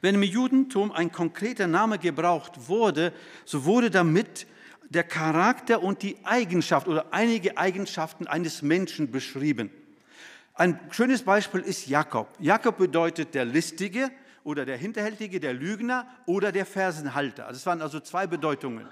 Wenn 0.01 0.17
im 0.17 0.23
Judentum 0.23 0.93
ein 0.93 1.11
konkreter 1.11 1.67
Name 1.67 1.99
gebraucht 1.99 2.69
wurde, 2.69 3.13
so 3.45 3.65
wurde 3.65 3.91
damit 3.91 4.47
der 4.89 5.05
Charakter 5.05 5.83
und 5.83 6.03
die 6.03 6.17
Eigenschaft 6.25 6.87
oder 6.87 7.13
einige 7.13 7.59
Eigenschaften 7.59 8.27
eines 8.27 8.63
Menschen 8.63 9.11
beschrieben. 9.11 9.71
Ein 10.59 10.81
schönes 10.91 11.23
Beispiel 11.23 11.61
ist 11.61 11.87
Jakob. 11.87 12.29
Jakob 12.39 12.79
bedeutet 12.79 13.35
der 13.35 13.45
Listige 13.45 14.11
oder 14.43 14.65
der 14.65 14.79
Hinterhältige, 14.79 15.39
der 15.39 15.53
Lügner 15.53 16.09
oder 16.25 16.51
der 16.51 16.65
Fersenhalter. 16.65 17.49
Das 17.49 17.67
waren 17.67 17.83
also 17.83 18.01
zwei 18.01 18.27
Bedeutungen. 18.27 18.89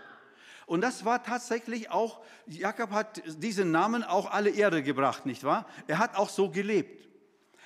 Und 0.67 0.83
das 0.83 1.07
war 1.07 1.23
tatsächlich 1.23 1.91
auch, 1.91 2.23
Jakob 2.47 2.91
hat 2.91 3.23
diesen 3.43 3.71
Namen 3.71 4.05
auch 4.05 4.31
alle 4.31 4.51
Ehre 4.51 4.83
gebracht, 4.83 5.25
nicht 5.25 5.43
wahr? 5.43 5.67
Er 5.87 5.99
hat 5.99 6.17
auch 6.17 6.29
so 6.29 6.51
gelebt. 6.51 7.09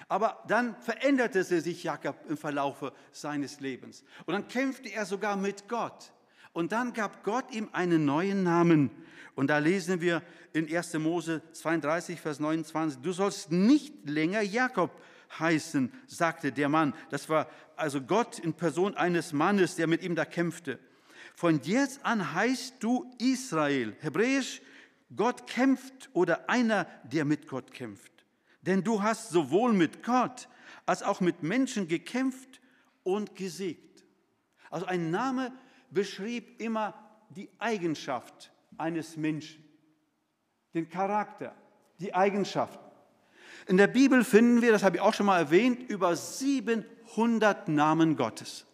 Aber 0.09 0.45
dann 0.47 0.77
veränderte 0.81 1.43
sich 1.43 1.83
Jakob 1.83 2.17
im 2.29 2.37
Verlaufe 2.37 2.93
seines 3.11 3.59
Lebens. 3.59 4.05
Und 4.27 4.33
dann 4.35 4.47
kämpfte 4.47 4.91
er 4.91 5.07
sogar 5.07 5.37
mit 5.37 5.69
Gott. 5.69 6.13
Und 6.59 6.73
dann 6.73 6.93
gab 6.93 7.23
Gott 7.23 7.53
ihm 7.53 7.69
einen 7.71 8.05
neuen 8.05 8.43
Namen. 8.43 8.91
Und 9.37 9.47
da 9.47 9.59
lesen 9.59 10.01
wir 10.01 10.25
in 10.53 10.67
1. 10.69 10.95
Mose 10.95 11.41
32, 11.53 12.21
Vers 12.21 12.41
29, 12.41 13.01
du 13.01 13.13
sollst 13.13 13.53
nicht 13.53 13.95
länger 14.09 14.43
Jakob 14.43 14.91
heißen, 15.39 15.93
sagte 16.09 16.51
der 16.51 16.69
Mann. 16.69 16.95
Das 17.11 17.29
war 17.29 17.49
also 17.77 18.01
Gott 18.01 18.41
in 18.41 18.55
Person 18.55 18.97
eines 18.97 19.33
Mannes, 19.33 19.77
der 19.77 19.87
mit 19.87 20.03
ihm 20.03 20.17
da 20.17 20.25
kämpfte. 20.25 20.81
Von 21.37 21.61
jetzt 21.63 22.05
an 22.05 22.35
heißt 22.35 22.83
du 22.83 23.09
Israel. 23.19 23.95
Hebräisch, 24.01 24.61
Gott 25.15 25.47
kämpft 25.47 26.11
oder 26.13 26.51
einer, 26.51 26.89
der 27.05 27.25
mit 27.25 27.47
Gott 27.47 27.71
kämpft. 27.71 28.11
Denn 28.63 28.83
du 28.83 29.01
hast 29.01 29.31
sowohl 29.31 29.75
mit 29.75 30.03
Gott 30.03 30.49
als 30.87 31.05
auch 31.05 31.21
mit 31.21 31.45
Menschen 31.45 31.87
gekämpft 31.87 32.61
und 33.05 33.37
gesiegt. 33.37 34.05
Also 34.71 34.87
ein 34.87 35.13
Name 35.13 35.53
beschrieb 35.91 36.61
immer 36.61 36.95
die 37.31 37.51
Eigenschaft 37.59 38.53
eines 38.77 39.17
Menschen, 39.17 39.65
den 40.75 40.89
Charakter, 40.89 41.55
die 41.99 42.15
Eigenschaft. 42.15 42.79
In 43.67 43.77
der 43.77 43.87
Bibel 43.87 44.25
finden 44.25 44.63
wir, 44.63 44.73
das 44.73 44.83
habe 44.83 44.97
ich 44.97 45.03
auch 45.03 45.15
schon 45.15 45.27
mal 45.27 45.39
erwähnt, 45.39 45.89
über 45.91 46.17
700 46.17 47.69
Namen 47.69 48.17
Gottes. 48.17 48.67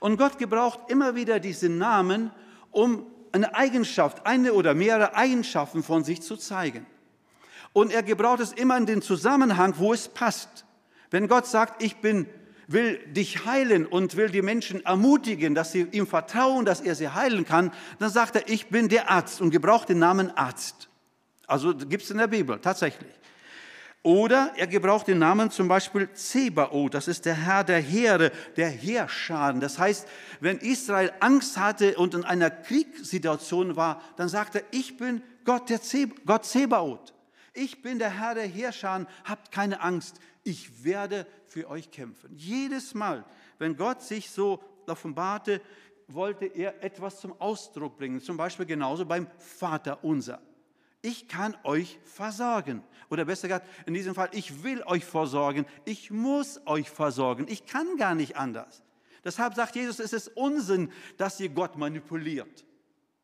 Und 0.00 0.16
Gott 0.16 0.38
gebraucht 0.38 0.80
immer 0.88 1.14
wieder 1.14 1.40
diese 1.40 1.68
Namen, 1.68 2.30
um 2.70 3.06
eine 3.32 3.54
Eigenschaft, 3.54 4.26
eine 4.26 4.52
oder 4.52 4.74
mehrere 4.74 5.14
Eigenschaften 5.14 5.82
von 5.82 6.04
sich 6.04 6.22
zu 6.22 6.36
zeigen. 6.36 6.86
Und 7.72 7.92
er 7.92 8.04
gebraucht 8.04 8.40
es 8.40 8.52
immer 8.52 8.76
in 8.76 8.86
den 8.86 9.02
Zusammenhang, 9.02 9.74
wo 9.78 9.92
es 9.92 10.08
passt. 10.08 10.64
Wenn 11.10 11.26
Gott 11.26 11.46
sagt, 11.46 11.82
ich 11.82 11.96
bin, 11.96 12.28
will 12.66 12.98
dich 13.06 13.44
heilen 13.44 13.86
und 13.86 14.16
will 14.16 14.30
die 14.30 14.42
Menschen 14.42 14.84
ermutigen, 14.84 15.54
dass 15.54 15.72
sie 15.72 15.82
ihm 15.92 16.06
vertrauen, 16.06 16.64
dass 16.64 16.80
er 16.80 16.94
sie 16.94 17.08
heilen 17.08 17.44
kann, 17.44 17.72
dann 17.98 18.10
sagt 18.10 18.36
er, 18.36 18.48
ich 18.48 18.68
bin 18.68 18.88
der 18.88 19.10
Arzt 19.10 19.40
und 19.40 19.50
gebraucht 19.50 19.88
den 19.88 19.98
Namen 19.98 20.30
Arzt. 20.36 20.88
Also 21.46 21.74
gibt 21.74 22.04
es 22.04 22.10
in 22.10 22.18
der 22.18 22.26
Bibel 22.26 22.58
tatsächlich. 22.58 23.12
Oder 24.02 24.52
er 24.56 24.66
gebraucht 24.66 25.08
den 25.08 25.18
Namen 25.18 25.50
zum 25.50 25.66
Beispiel 25.66 26.12
Zebaoth, 26.12 26.92
das 26.92 27.08
ist 27.08 27.24
der 27.24 27.34
Herr 27.34 27.64
der 27.64 27.80
Heere, 27.80 28.32
der 28.54 28.68
Heerscharen. 28.68 29.60
Das 29.60 29.78
heißt, 29.78 30.06
wenn 30.40 30.58
Israel 30.58 31.10
Angst 31.20 31.56
hatte 31.56 31.96
und 31.96 32.12
in 32.12 32.22
einer 32.22 32.50
Kriegssituation 32.50 33.76
war, 33.76 34.02
dann 34.16 34.28
sagte 34.28 34.58
er, 34.58 34.64
ich 34.72 34.98
bin 34.98 35.22
Gott, 35.46 35.70
der 35.70 35.80
Zeb 35.80 36.26
Gott 36.26 36.44
Zebaoth. 36.44 37.14
Ich 37.54 37.80
bin 37.80 37.98
der 37.98 38.10
Herr 38.10 38.34
der 38.34 38.46
Heerscharen, 38.46 39.06
habt 39.24 39.50
keine 39.50 39.80
Angst, 39.80 40.20
ich 40.42 40.84
werde 40.84 41.26
für 41.54 41.70
euch 41.70 41.90
kämpfen. 41.90 42.36
Jedes 42.36 42.94
Mal, 42.94 43.24
wenn 43.58 43.76
Gott 43.76 44.02
sich 44.02 44.28
so 44.28 44.60
offenbarte, 44.86 45.60
wollte 46.08 46.46
er 46.46 46.82
etwas 46.82 47.20
zum 47.20 47.40
Ausdruck 47.40 47.96
bringen. 47.96 48.20
Zum 48.20 48.36
Beispiel 48.36 48.66
genauso 48.66 49.06
beim 49.06 49.26
Vater 49.38 50.02
unser 50.04 50.40
ich 51.04 51.28
kann 51.28 51.54
euch 51.64 51.98
versorgen. 52.04 52.82
Oder 53.10 53.26
besser 53.26 53.46
gesagt, 53.46 53.68
in 53.84 53.92
diesem 53.92 54.14
Fall, 54.14 54.30
ich 54.32 54.64
will 54.64 54.82
euch 54.84 55.04
versorgen, 55.04 55.66
ich 55.84 56.10
muss 56.10 56.62
euch 56.64 56.88
versorgen, 56.88 57.46
ich 57.46 57.66
kann 57.66 57.98
gar 57.98 58.14
nicht 58.14 58.36
anders. 58.36 58.82
Deshalb 59.22 59.54
sagt 59.54 59.76
Jesus, 59.76 60.00
es 60.00 60.14
ist 60.14 60.28
Unsinn, 60.28 60.90
dass 61.18 61.38
ihr 61.40 61.50
Gott 61.50 61.76
manipuliert. 61.76 62.64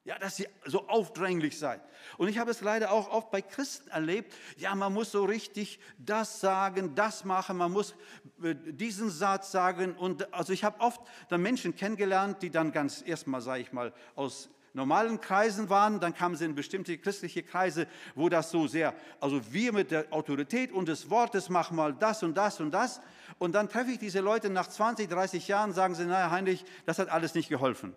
Ja, 0.04 0.19
dass 0.19 0.40
ihr 0.40 0.49
so 0.64 0.88
aufdränglich 0.88 1.59
seid. 1.59 1.83
Und 2.16 2.28
ich 2.28 2.38
habe 2.38 2.50
es 2.50 2.62
leider 2.62 2.90
auch 2.90 3.11
oft 3.11 3.30
bei 3.30 3.42
Christen 3.42 3.90
erlebt. 3.90 4.33
Ja, 4.57 4.75
man 4.75 4.95
muss 4.95 5.12
so 5.12 5.25
richtig 5.25 5.78
das 5.99 6.40
sagen, 6.40 6.95
das 6.95 7.26
machen, 7.26 7.59
man 7.59 7.71
muss 7.71 7.95
äh, 8.42 8.54
diesen 8.54 9.11
Satz 9.11 9.52
sagen. 9.52 9.92
Und 9.92 10.33
also 10.33 10.54
ich 10.54 10.64
habe 10.64 10.80
oft 10.80 11.02
dann 11.28 11.42
Menschen 11.42 11.76
kennengelernt, 11.76 12.42
die 12.42 12.50
dann 12.50 12.73
ganz 12.73 13.02
erstmal, 13.07 13.42
sage 13.42 13.61
ich 13.61 13.73
mal, 13.75 13.92
aus 14.14 14.49
normalen 14.73 15.21
Kreisen 15.21 15.69
waren, 15.69 16.00
dann 16.00 16.14
kamen 16.14 16.37
sie 16.37 16.45
in 16.47 16.54
bestimmte 16.54 16.97
christliche 16.97 17.42
Kreise, 17.42 17.87
wo 18.14 18.28
das 18.28 18.50
so 18.50 18.66
sehr, 18.66 18.95
also 19.21 19.52
wir 19.52 19.73
mit 19.73 19.90
der 19.90 20.07
Autorität 20.12 20.73
und 20.73 20.88
des 20.88 21.11
Wortes 21.11 21.49
machen 21.49 21.76
mal 21.76 21.92
das 21.92 22.23
und 22.23 22.37
das 22.37 22.61
und 22.61 22.71
das. 22.71 23.00
Und 23.38 23.52
dann 23.52 23.69
treffe 23.69 23.90
ich 23.90 23.99
diese 23.99 24.21
Leute 24.21 24.49
nach 24.49 24.69
20, 24.69 25.09
30 25.09 25.47
Jahren, 25.49 25.73
sagen 25.73 25.95
sie, 25.95 26.07
naja, 26.07 26.30
Heinrich, 26.30 26.64
das 26.87 26.99
hat 26.99 27.09
alles 27.09 27.35
nicht 27.35 27.49
geholfen. 27.49 27.95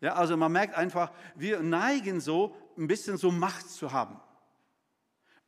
Ja, 0.00 0.14
also 0.14 0.36
man 0.36 0.52
merkt 0.52 0.74
einfach, 0.74 1.12
wir 1.34 1.60
neigen 1.60 2.20
so, 2.20 2.56
ein 2.76 2.86
bisschen 2.86 3.16
so 3.16 3.30
Macht 3.30 3.68
zu 3.68 3.92
haben. 3.92 4.20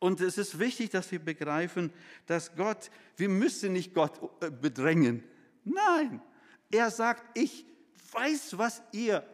Und 0.00 0.20
es 0.20 0.38
ist 0.38 0.58
wichtig, 0.58 0.90
dass 0.90 1.12
wir 1.12 1.18
begreifen, 1.18 1.92
dass 2.26 2.56
Gott, 2.56 2.90
wir 3.16 3.28
müssen 3.28 3.74
nicht 3.74 3.94
Gott 3.94 4.18
äh, 4.40 4.50
bedrängen. 4.50 5.22
Nein, 5.64 6.22
er 6.70 6.90
sagt, 6.90 7.22
ich 7.36 7.66
weiß, 8.12 8.58
was 8.58 8.82
ihr 8.92 9.24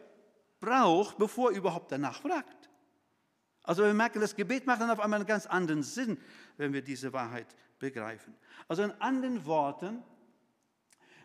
braucht, 0.59 1.17
bevor 1.17 1.51
er 1.51 1.57
überhaupt 1.57 1.91
danach 1.91 2.21
fragt. 2.21 2.69
Also 3.63 3.83
wir 3.83 3.93
merken, 3.93 4.19
das 4.19 4.35
Gebet 4.35 4.67
macht 4.67 4.81
dann 4.81 4.89
auf 4.89 4.99
einmal 4.99 5.19
einen 5.19 5.27
ganz 5.27 5.45
anderen 5.45 5.83
Sinn, 5.83 6.17
wenn 6.57 6.73
wir 6.73 6.81
diese 6.81 7.11
Wahrheit 7.13 7.47
begreifen. 7.79 8.35
Also 8.67 8.83
in 8.83 8.91
anderen 8.99 9.45
Worten, 9.45 10.03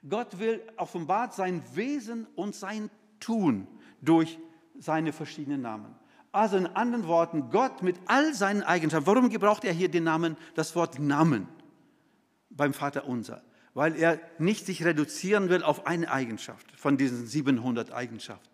Gott 0.08 0.38
will 0.38 0.62
offenbart 0.76 1.34
sein 1.34 1.62
Wesen 1.74 2.26
und 2.36 2.54
sein 2.54 2.90
Tun 3.20 3.66
durch 4.02 4.38
seine 4.78 5.12
verschiedenen 5.12 5.62
Namen. 5.62 5.94
Also 6.30 6.56
in 6.56 6.66
anderen 6.66 7.06
Worten, 7.06 7.50
Gott 7.50 7.82
mit 7.82 7.96
all 8.06 8.34
seinen 8.34 8.62
Eigenschaften. 8.62 9.06
Warum 9.06 9.30
gebraucht 9.30 9.64
er 9.64 9.72
hier 9.72 9.90
den 9.90 10.04
Namen, 10.04 10.36
das 10.54 10.76
Wort 10.76 10.98
Namen 10.98 11.48
beim 12.50 12.74
Vater 12.74 13.06
unser? 13.06 13.42
Weil 13.74 13.96
er 13.96 14.20
nicht 14.38 14.66
sich 14.66 14.84
reduzieren 14.84 15.48
will 15.48 15.62
auf 15.62 15.86
eine 15.86 16.10
Eigenschaft 16.10 16.70
von 16.76 16.98
diesen 16.98 17.26
700 17.26 17.92
Eigenschaften 17.92 18.52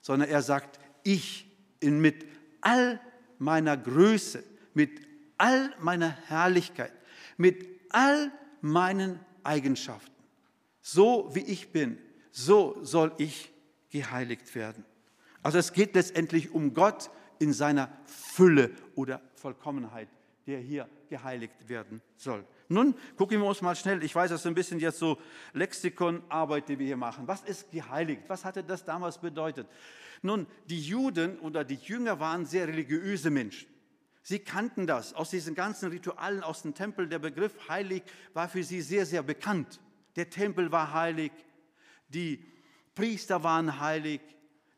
sondern 0.00 0.28
er 0.28 0.42
sagt, 0.42 0.80
ich 1.02 1.46
in, 1.80 2.00
mit 2.00 2.26
all 2.60 3.00
meiner 3.38 3.76
Größe, 3.76 4.42
mit 4.74 5.00
all 5.38 5.74
meiner 5.80 6.10
Herrlichkeit, 6.28 6.92
mit 7.36 7.66
all 7.90 8.30
meinen 8.60 9.20
Eigenschaften, 9.42 10.10
so 10.80 11.30
wie 11.32 11.44
ich 11.44 11.72
bin, 11.72 11.98
so 12.30 12.78
soll 12.82 13.12
ich 13.18 13.50
geheiligt 13.90 14.54
werden. 14.54 14.84
Also 15.42 15.58
es 15.58 15.72
geht 15.72 15.94
letztendlich 15.94 16.52
um 16.52 16.74
Gott 16.74 17.10
in 17.38 17.52
seiner 17.52 17.90
Fülle 18.04 18.70
oder 18.94 19.20
Vollkommenheit, 19.34 20.08
der 20.46 20.58
hier 20.58 20.88
geheiligt 21.08 21.68
werden 21.68 22.00
soll. 22.16 22.44
Nun 22.68 22.94
gucken 23.16 23.40
wir 23.40 23.48
uns 23.48 23.62
mal 23.62 23.74
schnell, 23.74 24.02
ich 24.04 24.14
weiß, 24.14 24.30
das 24.30 24.42
ist 24.42 24.46
ein 24.46 24.54
bisschen 24.54 24.78
jetzt 24.78 24.98
so 24.98 25.18
Lexikonarbeit, 25.54 26.68
die 26.68 26.78
wir 26.78 26.86
hier 26.86 26.96
machen. 26.96 27.26
Was 27.26 27.42
ist 27.42 27.70
geheiligt? 27.72 28.22
Was 28.28 28.44
hatte 28.44 28.62
das 28.62 28.84
damals 28.84 29.18
bedeutet? 29.18 29.66
Nun, 30.22 30.46
die 30.66 30.80
Juden 30.80 31.38
oder 31.40 31.64
die 31.64 31.76
Jünger 31.76 32.20
waren 32.20 32.46
sehr 32.46 32.68
religiöse 32.68 33.30
Menschen. 33.30 33.68
Sie 34.22 34.38
kannten 34.38 34.86
das 34.86 35.14
aus 35.14 35.30
diesen 35.30 35.54
ganzen 35.54 35.88
Ritualen 35.88 36.42
aus 36.42 36.62
dem 36.62 36.74
Tempel. 36.74 37.08
Der 37.08 37.18
Begriff 37.18 37.68
heilig 37.68 38.02
war 38.34 38.48
für 38.48 38.62
sie 38.62 38.82
sehr, 38.82 39.06
sehr 39.06 39.22
bekannt. 39.22 39.80
Der 40.16 40.28
Tempel 40.28 40.70
war 40.70 40.92
heilig, 40.92 41.32
die 42.08 42.44
Priester 42.94 43.42
waren 43.42 43.80
heilig, 43.80 44.20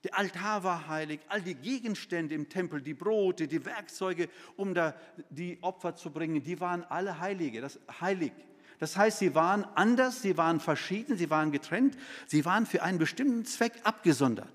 der 0.04 0.18
Altar 0.18 0.64
war 0.64 0.88
heilig, 0.88 1.20
all 1.28 1.42
die 1.42 1.54
Gegenstände 1.54 2.34
im 2.34 2.48
Tempel, 2.48 2.82
die 2.82 2.94
Brote, 2.94 3.46
die 3.46 3.64
Werkzeuge, 3.64 4.28
um 4.56 4.74
da 4.74 4.94
die 5.30 5.58
Opfer 5.62 5.94
zu 5.94 6.10
bringen, 6.10 6.42
die 6.42 6.60
waren 6.60 6.84
alle 6.84 7.20
heilige, 7.20 7.60
das 7.60 7.78
heilig. 8.00 8.32
Das 8.80 8.96
heißt, 8.96 9.20
sie 9.20 9.36
waren 9.36 9.64
anders, 9.76 10.22
sie 10.22 10.36
waren 10.36 10.58
verschieden, 10.58 11.16
sie 11.16 11.30
waren 11.30 11.52
getrennt, 11.52 11.96
sie 12.26 12.44
waren 12.44 12.66
für 12.66 12.82
einen 12.82 12.98
bestimmten 12.98 13.44
Zweck 13.44 13.74
abgesondert. 13.84 14.48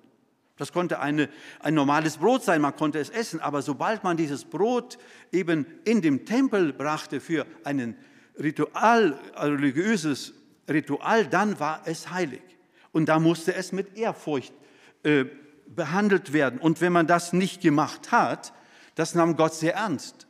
Das 0.58 0.74
konnte 0.74 1.00
eine, 1.00 1.30
ein 1.60 1.76
normales 1.76 2.18
Brot 2.18 2.44
sein, 2.44 2.60
man 2.62 2.76
konnte 2.76 3.00
es 3.00 3.10
essen, 3.10 3.40
aber 3.40 3.62
sobald 3.62 4.04
man 4.04 4.18
dieses 4.18 4.44
Brot 4.44 4.98
eben 5.32 5.66
in 5.86 6.02
dem 6.02 6.26
Tempel 6.26 6.74
brachte 6.74 7.22
für 7.22 7.46
einen 7.64 7.96
Ritual, 8.38 9.18
religiöses 9.38 10.34
Ritual, 10.68 11.28
dann 11.28 11.60
war 11.60 11.84
es 11.86 12.12
heilig. 12.12 12.42
Und 12.98 13.06
da 13.06 13.20
musste 13.20 13.54
es 13.54 13.74
mit 13.74 13.96
Ehrfurcht 13.96 14.56
äh, 15.04 15.26
behandelt 15.68 16.34
werden. 16.34 16.60
Und 16.60 16.82
wenn 16.82 16.92
man 16.92 17.06
das 17.06 17.32
nicht 17.32 17.62
gemacht 17.62 18.12
hat, 18.12 18.54
das 18.96 19.14
nahm 19.14 19.38
Gott 19.38 19.54
sehr 19.54 19.76
ernst. 19.76 20.26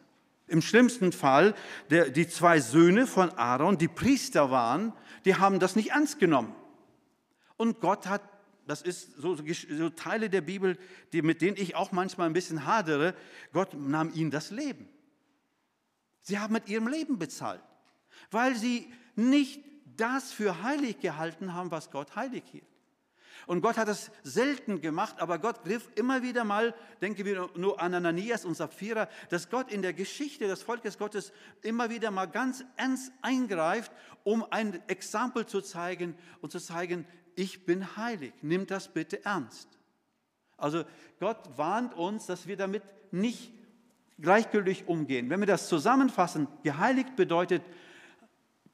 Im 0.47 0.61
schlimmsten 0.61 1.13
Fall, 1.13 1.55
der, 1.91 2.09
die 2.09 2.27
zwei 2.27 2.59
Söhne 2.59 3.07
von 3.07 3.29
Aaron, 3.29 3.77
die 3.77 3.87
Priester 3.87 4.51
waren, 4.51 4.91
die 5.23 5.35
haben 5.35 5.59
das 5.59 5.77
nicht 5.77 5.91
ernst 5.91 6.19
genommen. 6.19 6.53
Und 7.55 7.79
Gott 7.79 8.05
hat, 8.05 8.21
das 8.65 8.81
ist 8.81 9.15
so, 9.15 9.37
so 9.37 9.89
Teile 9.91 10.29
der 10.29 10.41
Bibel, 10.41 10.77
die, 11.13 11.21
mit 11.21 11.41
denen 11.41 11.55
ich 11.55 11.73
auch 11.73 11.93
manchmal 11.93 12.27
ein 12.27 12.33
bisschen 12.33 12.65
hadere, 12.65 13.15
Gott 13.53 13.75
nahm 13.75 14.11
ihnen 14.13 14.29
das 14.29 14.51
Leben. 14.51 14.89
Sie 16.21 16.37
haben 16.37 16.51
mit 16.51 16.67
ihrem 16.67 16.89
Leben 16.89 17.17
bezahlt, 17.17 17.63
weil 18.29 18.57
sie 18.57 18.91
nicht 19.15 19.63
das 19.97 20.31
für 20.31 20.63
heilig 20.63 20.99
gehalten 20.99 21.53
haben, 21.53 21.71
was 21.71 21.91
Gott 21.91 22.15
heilig 22.15 22.43
hielt. 22.51 22.67
Und 23.45 23.61
Gott 23.61 23.77
hat 23.77 23.87
es 23.87 24.11
selten 24.23 24.81
gemacht, 24.81 25.15
aber 25.19 25.39
Gott 25.39 25.63
griff 25.63 25.89
immer 25.95 26.21
wieder 26.21 26.43
mal, 26.43 26.73
denken 27.01 27.23
wir 27.23 27.49
nur 27.55 27.79
an 27.79 27.93
Ananias 27.93 28.43
und 28.43 28.55
Sapphira, 28.55 29.07
dass 29.29 29.49
Gott 29.49 29.71
in 29.71 29.81
der 29.81 29.93
Geschichte 29.93 30.47
des 30.47 30.63
Volkes 30.63 30.97
Gottes 30.97 31.31
immer 31.61 31.89
wieder 31.89 32.11
mal 32.11 32.25
ganz 32.25 32.65
ernst 32.75 33.11
eingreift, 33.21 33.91
um 34.23 34.45
ein 34.49 34.81
Exempel 34.87 35.45
zu 35.45 35.61
zeigen 35.61 36.15
und 36.41 36.51
zu 36.51 36.59
zeigen, 36.59 37.05
ich 37.35 37.65
bin 37.65 37.95
heilig, 37.95 38.33
nimm 38.41 38.65
das 38.65 38.89
bitte 38.89 39.23
ernst. 39.23 39.69
Also 40.57 40.83
Gott 41.19 41.37
warnt 41.57 41.93
uns, 41.93 42.25
dass 42.25 42.47
wir 42.47 42.57
damit 42.57 42.83
nicht 43.11 43.53
gleichgültig 44.19 44.87
umgehen. 44.87 45.29
Wenn 45.29 45.39
wir 45.39 45.47
das 45.47 45.69
zusammenfassen, 45.69 46.47
geheiligt 46.63 47.15
bedeutet 47.15 47.61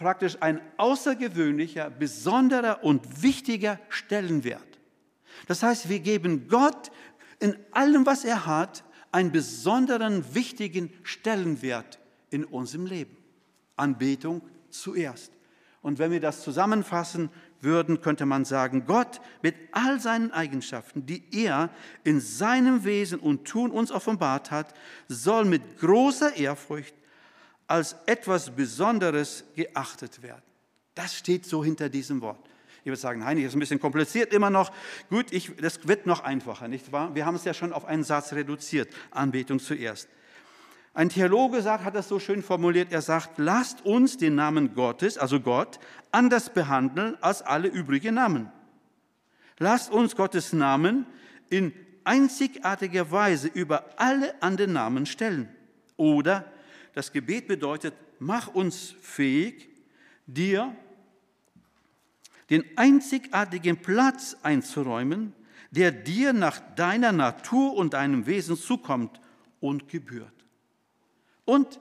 praktisch 0.04 0.38
ein 0.42 0.62
außergewöhnlicher, 0.78 1.90
besonderer 1.90 2.84
und 2.84 3.24
wichtiger 3.24 3.80
Stellenwert. 3.90 4.62
Das 5.48 5.64
heißt, 5.64 5.90
wir 5.90 6.00
geben 6.00 6.48
Gott 6.48 6.92
in 7.40 7.56
allem, 7.72 8.06
was 8.06 8.24
er 8.24 8.46
hat, 8.46 8.84
einen 9.12 9.32
besonderen, 9.32 10.36
wichtigen 10.36 10.92
Stellenwert 11.04 12.00
in 12.30 12.46
unserem 12.46 12.86
Leben. 12.86 13.18
Anbetung 13.76 14.42
zuerst. 14.70 15.32
Und 15.82 16.00
wenn 16.00 16.12
wir 16.12 16.22
das 16.22 16.44
zusammenfassen 16.44 17.30
würden, 17.60 18.02
könnte 18.02 18.26
man 18.26 18.46
sagen, 18.46 18.86
Gott 18.86 19.22
mit 19.42 19.56
all 19.72 20.00
seinen 20.00 20.32
Eigenschaften, 20.32 21.06
die 21.06 21.24
er 21.32 21.70
in 22.04 22.20
seinem 22.20 22.84
Wesen 22.84 23.20
und 23.20 23.46
Tun 23.46 23.72
uns 23.72 23.92
offenbart 23.92 24.52
hat, 24.52 24.74
soll 25.08 25.46
mit 25.46 25.80
großer 25.80 26.36
Ehrfurcht 26.38 26.96
als 27.68 27.96
etwas 28.06 28.50
Besonderes 28.50 29.44
geachtet 29.56 30.22
werden. 30.22 30.44
Das 30.96 31.16
steht 31.16 31.46
so 31.46 31.64
hinter 31.64 31.90
diesem 31.90 32.22
Wort. 32.22 32.40
Ich 32.82 32.88
würde 32.88 33.00
sagen, 33.00 33.24
Heinrich, 33.24 33.46
ist 33.46 33.56
ein 33.56 33.60
bisschen 33.60 33.80
kompliziert 33.80 34.34
immer 34.34 34.50
noch. 34.50 34.72
Gut, 35.10 35.32
ich, 35.32 35.56
das 35.56 35.88
wird 35.88 36.06
noch 36.06 36.24
einfacher, 36.24 36.68
nicht 36.68 36.92
wahr? 36.92 37.16
Wir 37.16 37.26
haben 37.26 37.36
es 37.36 37.46
ja 37.46 37.54
schon 37.54 37.72
auf 37.72 37.86
einen 37.86 38.04
Satz 38.04 38.34
reduziert. 38.34 38.94
Anbetung 39.12 39.60
zuerst. 39.60 40.10
Ein 40.94 41.10
Theologe 41.10 41.62
sagt, 41.62 41.86
hat 41.86 41.96
das 41.96 42.08
so 42.08 42.20
schön 42.20 42.44
formuliert, 42.44 42.92
er 42.92 43.02
sagt, 43.02 43.40
lasst 43.40 43.84
uns 43.84 44.18
den 44.18 44.36
Namen 44.36 44.76
Gottes, 44.76 45.18
also 45.18 45.40
Gott, 45.40 45.80
anders 46.12 46.52
behandeln 46.52 47.18
als 47.22 47.42
alle 47.42 47.68
übrigen 47.68 48.16
Namen. 48.16 48.52
Lasst 49.58 49.92
uns 49.92 50.16
Gottes 50.16 50.54
Namen 50.54 51.08
in 51.50 51.74
einzigartiger 52.04 53.10
Weise 53.12 53.48
über 53.48 53.86
alle 53.98 54.40
anderen 54.42 54.74
Namen 54.74 55.06
stellen. 55.06 55.50
Oder 55.96 56.46
das 56.94 57.12
Gebet 57.12 57.48
bedeutet, 57.48 57.94
mach 58.20 58.48
uns 58.48 58.96
fähig, 59.02 59.70
dir 60.26 60.76
den 62.50 62.64
einzigartigen 62.76 63.78
Platz 63.78 64.38
einzuräumen, 64.44 65.34
der 65.72 65.92
dir 65.92 66.34
nach 66.34 66.60
deiner 66.76 67.12
Natur 67.12 67.76
und 67.76 67.94
deinem 67.94 68.26
Wesen 68.28 68.56
zukommt 68.56 69.20
und 69.60 69.88
gebührt. 69.88 70.34
Und 71.46 71.80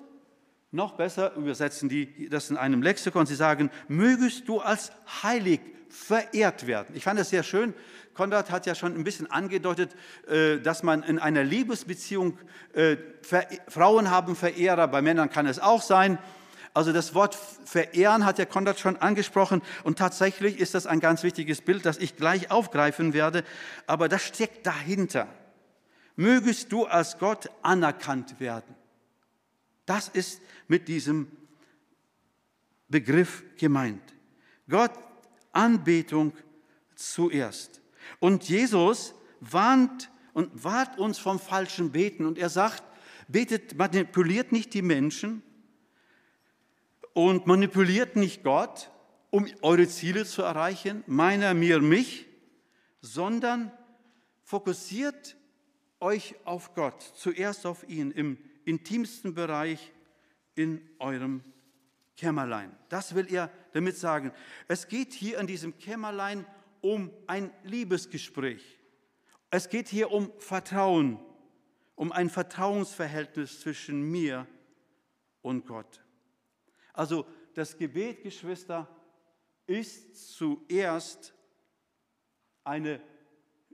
noch 0.70 0.96
besser 0.96 1.34
übersetzen 1.34 1.90
die 1.90 2.28
das 2.30 2.48
in 2.50 2.56
einem 2.56 2.82
Lexikon. 2.82 3.26
Sie 3.26 3.34
sagen, 3.34 3.70
mögest 3.88 4.48
du 4.48 4.60
als 4.60 4.92
heilig 5.22 5.60
verehrt 5.92 6.66
werden. 6.66 6.96
Ich 6.96 7.04
fand 7.04 7.20
es 7.20 7.30
sehr 7.30 7.42
schön. 7.42 7.74
Konrad 8.14 8.50
hat 8.50 8.66
ja 8.66 8.74
schon 8.74 8.94
ein 8.94 9.04
bisschen 9.04 9.30
angedeutet, 9.30 9.94
äh, 10.26 10.58
dass 10.58 10.82
man 10.82 11.02
in 11.02 11.18
einer 11.18 11.44
Liebesbeziehung 11.44 12.38
äh, 12.72 12.96
Frauen 13.68 14.10
haben 14.10 14.34
Verehrer, 14.34 14.88
bei 14.88 15.02
Männern 15.02 15.30
kann 15.30 15.46
es 15.46 15.58
auch 15.58 15.82
sein. 15.82 16.18
Also 16.74 16.92
das 16.92 17.14
Wort 17.14 17.34
verehren 17.64 18.24
hat 18.24 18.38
ja 18.38 18.46
Konrad 18.46 18.80
schon 18.80 18.96
angesprochen 18.96 19.60
und 19.84 19.98
tatsächlich 19.98 20.58
ist 20.58 20.74
das 20.74 20.86
ein 20.86 21.00
ganz 21.00 21.22
wichtiges 21.22 21.60
Bild, 21.60 21.84
das 21.84 21.98
ich 21.98 22.16
gleich 22.16 22.50
aufgreifen 22.50 23.12
werde, 23.12 23.44
aber 23.86 24.08
das 24.08 24.22
steckt 24.22 24.66
dahinter. 24.66 25.28
Mögest 26.16 26.72
du 26.72 26.86
als 26.86 27.18
Gott 27.18 27.50
anerkannt 27.62 28.40
werden. 28.40 28.74
Das 29.84 30.08
ist 30.08 30.40
mit 30.68 30.88
diesem 30.88 31.30
Begriff 32.88 33.42
gemeint. 33.58 34.02
Gott 34.68 34.92
Anbetung 35.52 36.32
zuerst. 36.94 37.80
Und 38.20 38.48
Jesus 38.48 39.14
warnt 39.40 40.10
und 40.32 40.64
wahrt 40.64 40.98
uns 40.98 41.18
vom 41.18 41.38
falschen 41.38 41.92
Beten. 41.92 42.26
Und 42.26 42.38
er 42.38 42.48
sagt, 42.48 42.82
betet, 43.28 43.76
manipuliert 43.76 44.52
nicht 44.52 44.74
die 44.74 44.82
Menschen 44.82 45.42
und 47.12 47.46
manipuliert 47.46 48.16
nicht 48.16 48.42
Gott, 48.42 48.90
um 49.30 49.46
eure 49.62 49.88
Ziele 49.88 50.24
zu 50.24 50.42
erreichen, 50.42 51.04
meiner, 51.06 51.54
mir, 51.54 51.80
mich, 51.80 52.26
sondern 53.00 53.72
fokussiert 54.44 55.36
euch 56.00 56.34
auf 56.44 56.74
Gott, 56.74 57.02
zuerst 57.14 57.64
auf 57.64 57.88
ihn 57.88 58.10
im 58.10 58.38
intimsten 58.64 59.34
Bereich 59.34 59.92
in 60.54 60.82
eurem 60.98 61.42
Kämmerlein. 62.16 62.76
Das 62.88 63.14
will 63.14 63.32
er 63.32 63.50
damit 63.72 63.96
sagen. 63.96 64.32
Es 64.68 64.88
geht 64.88 65.12
hier 65.12 65.38
in 65.38 65.46
diesem 65.46 65.78
Kämmerlein 65.78 66.46
um 66.80 67.10
ein 67.26 67.50
Liebesgespräch. 67.64 68.78
Es 69.50 69.68
geht 69.68 69.88
hier 69.88 70.10
um 70.10 70.32
Vertrauen, 70.38 71.18
um 71.94 72.12
ein 72.12 72.30
Vertrauensverhältnis 72.30 73.60
zwischen 73.60 74.02
mir 74.02 74.46
und 75.42 75.66
Gott. 75.66 76.02
Also 76.92 77.26
das 77.54 77.76
Gebet, 77.76 78.22
Geschwister, 78.22 78.88
ist 79.66 80.36
zuerst 80.36 81.34
eine, 82.64 83.00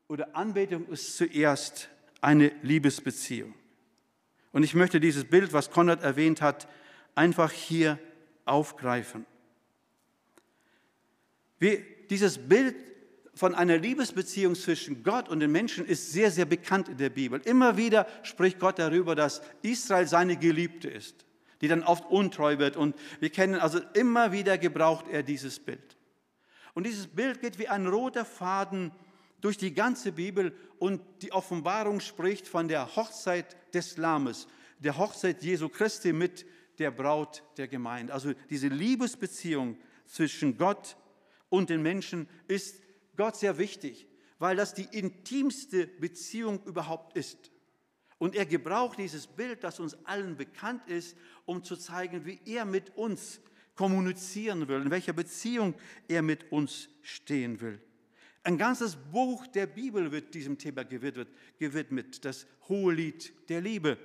oder 0.09 0.35
Anbetung 0.35 0.87
ist 0.89 1.17
zuerst 1.17 1.89
eine 2.21 2.49
Liebesbeziehung. 2.63 3.55
Und 4.53 4.63
ich 4.63 4.75
möchte 4.75 5.01
dieses 5.01 5.25
Bild, 5.25 5.53
was 5.53 5.71
Konrad 5.71 6.03
erwähnt 6.03 6.41
hat, 6.43 6.69
einfach 7.15 7.53
hier 7.53 7.99
aufgreifen. 8.45 9.27
Wie 11.59 11.85
dieses 12.11 12.39
Bild 12.39 12.77
von 13.35 13.55
einer 13.55 13.79
Liebesbeziehung 13.79 14.57
zwischen 14.57 15.05
Gott 15.05 15.29
und 15.29 15.41
den 15.41 15.53
Menschen 15.53 15.87
ist 15.87 16.11
sehr, 16.13 16.31
sehr 16.31 16.45
bekannt 16.45 16.89
in 16.89 16.97
der 16.97 17.11
Bibel. 17.11 17.41
Immer 17.45 17.77
wieder 17.77 18.07
spricht 18.25 18.59
Gott 18.59 18.81
darüber, 18.81 19.15
dass 19.15 19.43
Israel 19.63 20.09
seine 20.09 20.37
Geliebte 20.37 20.89
ist, 20.89 21.25
die 21.61 21.69
dann 21.69 21.85
oft 21.85 22.05
untreu 22.11 22.59
wird. 22.59 22.77
Und 22.77 22.97
wir 23.21 23.31
kennen 23.31 23.55
also 23.55 23.81
immer 23.95 24.33
wieder 24.33 24.59
gebraucht 24.59 25.07
er 25.09 25.23
dieses 25.23 25.61
Bild. 25.61 25.97
Und 26.75 26.85
dieses 26.85 27.07
Bild 27.07 27.41
geht 27.41 27.61
wie 27.61 27.69
ein 27.69 27.87
roter 27.87 28.25
Faden 28.25 28.91
durch 29.41 29.57
die 29.57 29.73
ganze 29.73 30.11
Bibel 30.13 30.53
und 30.79 31.01
die 31.23 31.31
Offenbarung 31.31 32.01
spricht 32.01 32.49
von 32.49 32.67
der 32.67 32.97
Hochzeit 32.97 33.57
des 33.73 33.97
Lammes, 33.97 34.49
der 34.81 34.99
Hochzeit 34.99 35.45
Jesu 35.45 35.69
Christi 35.69 36.13
mit 36.13 36.45
der 36.79 36.91
Braut 36.91 37.45
der 37.57 37.69
Gemeinde. 37.69 38.13
Also 38.13 38.33
diese 38.51 38.69
Liebesbeziehung 38.69 39.77
zwischen 40.07 40.57
Gott 40.57 40.97
und 40.97 41.08
den 41.51 41.83
Menschen 41.83 42.29
ist 42.47 42.83
Gott 43.17 43.37
sehr 43.37 43.59
wichtig, 43.59 44.07
weil 44.39 44.57
das 44.57 44.75
die 44.75 44.89
intimste 44.91 45.87
Beziehung 45.87 46.63
überhaupt 46.65 47.17
ist. 47.17 47.51
Und 48.19 48.35
er 48.35 48.47
gebraucht 48.47 48.99
dieses 48.99 49.27
Bild, 49.27 49.63
das 49.63 49.81
uns 49.81 49.97
allen 50.05 50.37
bekannt 50.37 50.89
ist, 50.89 51.17
um 51.45 51.63
zu 51.63 51.77
zeigen, 51.77 52.25
wie 52.25 52.41
er 52.45 52.65
mit 52.65 52.97
uns 52.97 53.41
kommunizieren 53.77 54.67
will, 54.67 54.83
in 54.83 54.91
welcher 54.91 55.13
Beziehung 55.13 55.75
er 56.09 56.23
mit 56.23 56.51
uns 56.51 56.89
stehen 57.03 57.61
will. 57.61 57.81
Ein 58.43 58.59
ganzes 58.59 58.97
Buch 58.97 59.47
der 59.47 59.67
Bibel 59.67 60.11
wird 60.11 60.35
diesem 60.35 60.59
Thema 60.59 60.85
gewidmet, 60.85 61.29
gewidmet 61.59 62.25
das 62.25 62.47
Hohelied 62.69 63.33
der 63.49 63.61
Liebe. 63.61 63.99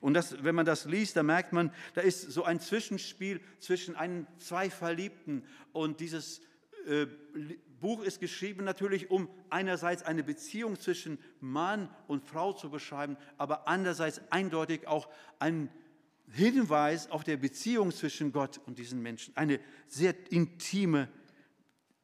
Und 0.00 0.14
das, 0.14 0.44
wenn 0.44 0.54
man 0.54 0.66
das 0.66 0.84
liest, 0.84 1.16
da 1.16 1.22
merkt 1.22 1.52
man, 1.52 1.72
da 1.94 2.02
ist 2.02 2.30
so 2.30 2.44
ein 2.44 2.60
Zwischenspiel 2.60 3.40
zwischen 3.58 3.96
einen, 3.96 4.26
zwei 4.38 4.70
Verliebten. 4.70 5.44
Und 5.72 6.00
dieses 6.00 6.40
Buch 7.80 8.02
ist 8.02 8.20
geschrieben 8.20 8.64
natürlich, 8.64 9.10
um 9.10 9.28
einerseits 9.50 10.02
eine 10.02 10.24
Beziehung 10.24 10.78
zwischen 10.78 11.18
Mann 11.40 11.88
und 12.06 12.24
Frau 12.24 12.52
zu 12.52 12.70
beschreiben, 12.70 13.16
aber 13.36 13.68
andererseits 13.68 14.20
eindeutig 14.30 14.86
auch 14.86 15.08
einen 15.38 15.70
Hinweis 16.30 17.10
auf 17.10 17.24
der 17.24 17.36
Beziehung 17.36 17.92
zwischen 17.92 18.32
Gott 18.32 18.60
und 18.66 18.78
diesen 18.78 19.00
Menschen. 19.00 19.36
Eine 19.36 19.60
sehr 19.86 20.14
intime 20.30 21.08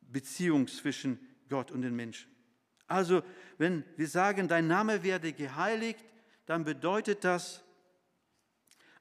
Beziehung 0.01 0.69
zwischen 0.69 1.19
Gott 1.49 1.71
und 1.71 1.83
den 1.83 1.95
Menschen. 1.95 2.31
Also, 2.87 3.23
wenn 3.59 3.85
wir 3.97 4.09
sagen, 4.09 4.49
dein 4.49 4.67
Name 4.67 5.03
werde 5.03 5.33
geheiligt, 5.33 6.05
dann 6.47 6.65
bedeutet 6.65 7.25
das, 7.25 7.63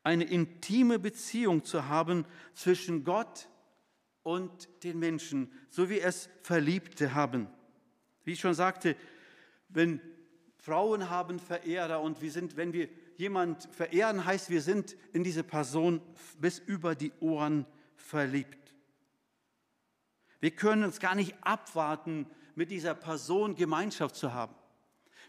eine 0.04 0.26
intime 0.26 1.00
Beziehung 1.00 1.64
zu 1.64 1.88
haben 1.88 2.26
zwischen 2.54 3.04
Gott 3.04 3.48
und 4.24 4.70
den 4.84 5.00
Menschen, 5.00 5.52
so 5.70 5.90
wie 5.90 6.00
es 6.00 6.30
Verliebte 6.42 7.14
haben. 7.14 7.48
Wie 8.24 8.34
ich 8.34 8.40
schon 8.40 8.54
sagte, 8.54 8.96
wenn 9.70 10.02
Frauen 10.58 11.10
haben 11.10 11.40
Verehrer 11.40 12.02
und 12.02 12.22
wir 12.22 12.32
sind, 12.32 12.56
wenn 12.56 12.72
wir 12.74 12.88
jemand 13.18 13.68
verehren, 13.72 14.26
heißt, 14.26 14.50
wir 14.50 14.62
sind 14.62 14.96
in 15.12 15.24
diese 15.24 15.44
Person 15.44 16.02
bis 16.40 16.60
über 16.60 16.96
die 16.96 17.12
Ohren 17.20 17.66
verliebt. 17.96 18.74
Wir 20.40 20.52
können 20.52 20.84
uns 20.84 21.00
gar 21.00 21.16
nicht 21.16 21.36
abwarten, 21.42 22.28
mit 22.56 22.70
dieser 22.72 22.94
Person 22.94 23.56
Gemeinschaft 23.56 24.16
zu 24.16 24.34
haben. 24.34 24.54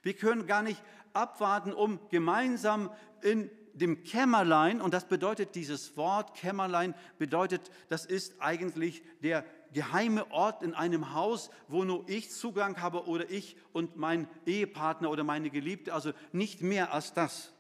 Wir 0.03 0.15
können 0.15 0.47
gar 0.47 0.63
nicht 0.63 0.83
abwarten, 1.13 1.73
um 1.73 1.99
gemeinsam 2.11 2.91
in 3.23 3.51
dem 3.75 4.05
Kämmerlein, 4.05 4.81
und 4.81 4.95
das 4.95 5.07
bedeutet 5.07 5.55
dieses 5.55 5.97
Wort 5.97 6.35
Kämmerlein, 6.35 6.95
bedeutet, 7.19 7.71
das 7.89 8.07
ist 8.07 8.41
eigentlich 8.41 9.03
der 9.23 9.45
geheime 9.73 10.31
Ort 10.31 10.63
in 10.63 10.75
einem 10.75 11.13
Haus, 11.13 11.51
wo 11.69 11.85
nur 11.85 12.09
ich 12.09 12.31
Zugang 12.31 12.81
habe 12.81 13.07
oder 13.07 13.29
ich 13.31 13.57
und 13.73 13.97
mein 13.97 14.29
Ehepartner 14.47 15.11
oder 15.11 15.25
meine 15.25 15.51
Geliebte, 15.51 15.93
also 15.93 16.13
nicht 16.33 16.63
mehr 16.63 16.93
als 16.93 17.13
das. 17.13 17.53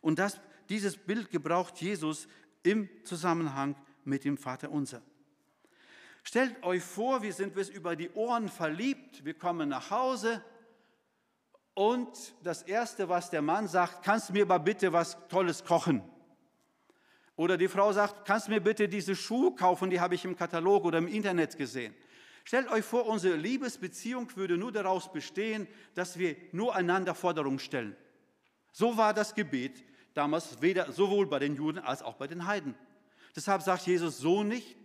Und 0.00 0.18
das, 0.18 0.40
dieses 0.68 0.96
Bild 0.96 1.30
gebraucht 1.30 1.80
Jesus 1.80 2.26
im 2.64 2.88
Zusammenhang 3.04 3.76
mit 4.04 4.24
dem 4.24 4.36
Vater 4.36 4.70
unser. 4.70 5.00
Stellt 6.24 6.62
euch 6.62 6.82
vor, 6.82 7.22
wir 7.22 7.32
sind 7.32 7.54
bis 7.54 7.68
über 7.68 7.96
die 7.96 8.10
Ohren 8.10 8.48
verliebt, 8.48 9.24
wir 9.24 9.34
kommen 9.34 9.68
nach 9.68 9.90
Hause 9.90 10.42
und 11.74 12.34
das 12.42 12.62
Erste, 12.62 13.08
was 13.08 13.30
der 13.30 13.42
Mann 13.42 13.66
sagt, 13.66 14.04
kannst 14.04 14.28
du 14.28 14.32
mir 14.34 14.44
mal 14.44 14.58
bitte 14.58 14.92
was 14.92 15.16
Tolles 15.28 15.64
kochen? 15.64 16.02
Oder 17.36 17.56
die 17.56 17.68
Frau 17.68 17.92
sagt, 17.92 18.26
kannst 18.26 18.48
du 18.48 18.52
mir 18.52 18.60
bitte 18.60 18.88
diese 18.88 19.16
Schuhe 19.16 19.54
kaufen, 19.54 19.88
die 19.88 20.00
habe 20.00 20.14
ich 20.14 20.24
im 20.24 20.36
Katalog 20.36 20.84
oder 20.84 20.98
im 20.98 21.08
Internet 21.08 21.56
gesehen. 21.56 21.94
Stellt 22.44 22.70
euch 22.70 22.84
vor, 22.84 23.06
unsere 23.06 23.36
Liebesbeziehung 23.36 24.28
würde 24.36 24.58
nur 24.58 24.72
daraus 24.72 25.10
bestehen, 25.12 25.66
dass 25.94 26.18
wir 26.18 26.36
nur 26.52 26.74
einander 26.74 27.14
Forderungen 27.14 27.58
stellen. 27.58 27.96
So 28.72 28.96
war 28.96 29.14
das 29.14 29.34
Gebet 29.34 29.84
damals 30.14 30.60
weder, 30.60 30.92
sowohl 30.92 31.26
bei 31.26 31.38
den 31.38 31.54
Juden 31.54 31.78
als 31.78 32.02
auch 32.02 32.14
bei 32.14 32.26
den 32.26 32.46
Heiden. 32.46 32.74
Deshalb 33.34 33.62
sagt 33.62 33.86
Jesus 33.86 34.18
so 34.18 34.42
nicht. 34.42 34.76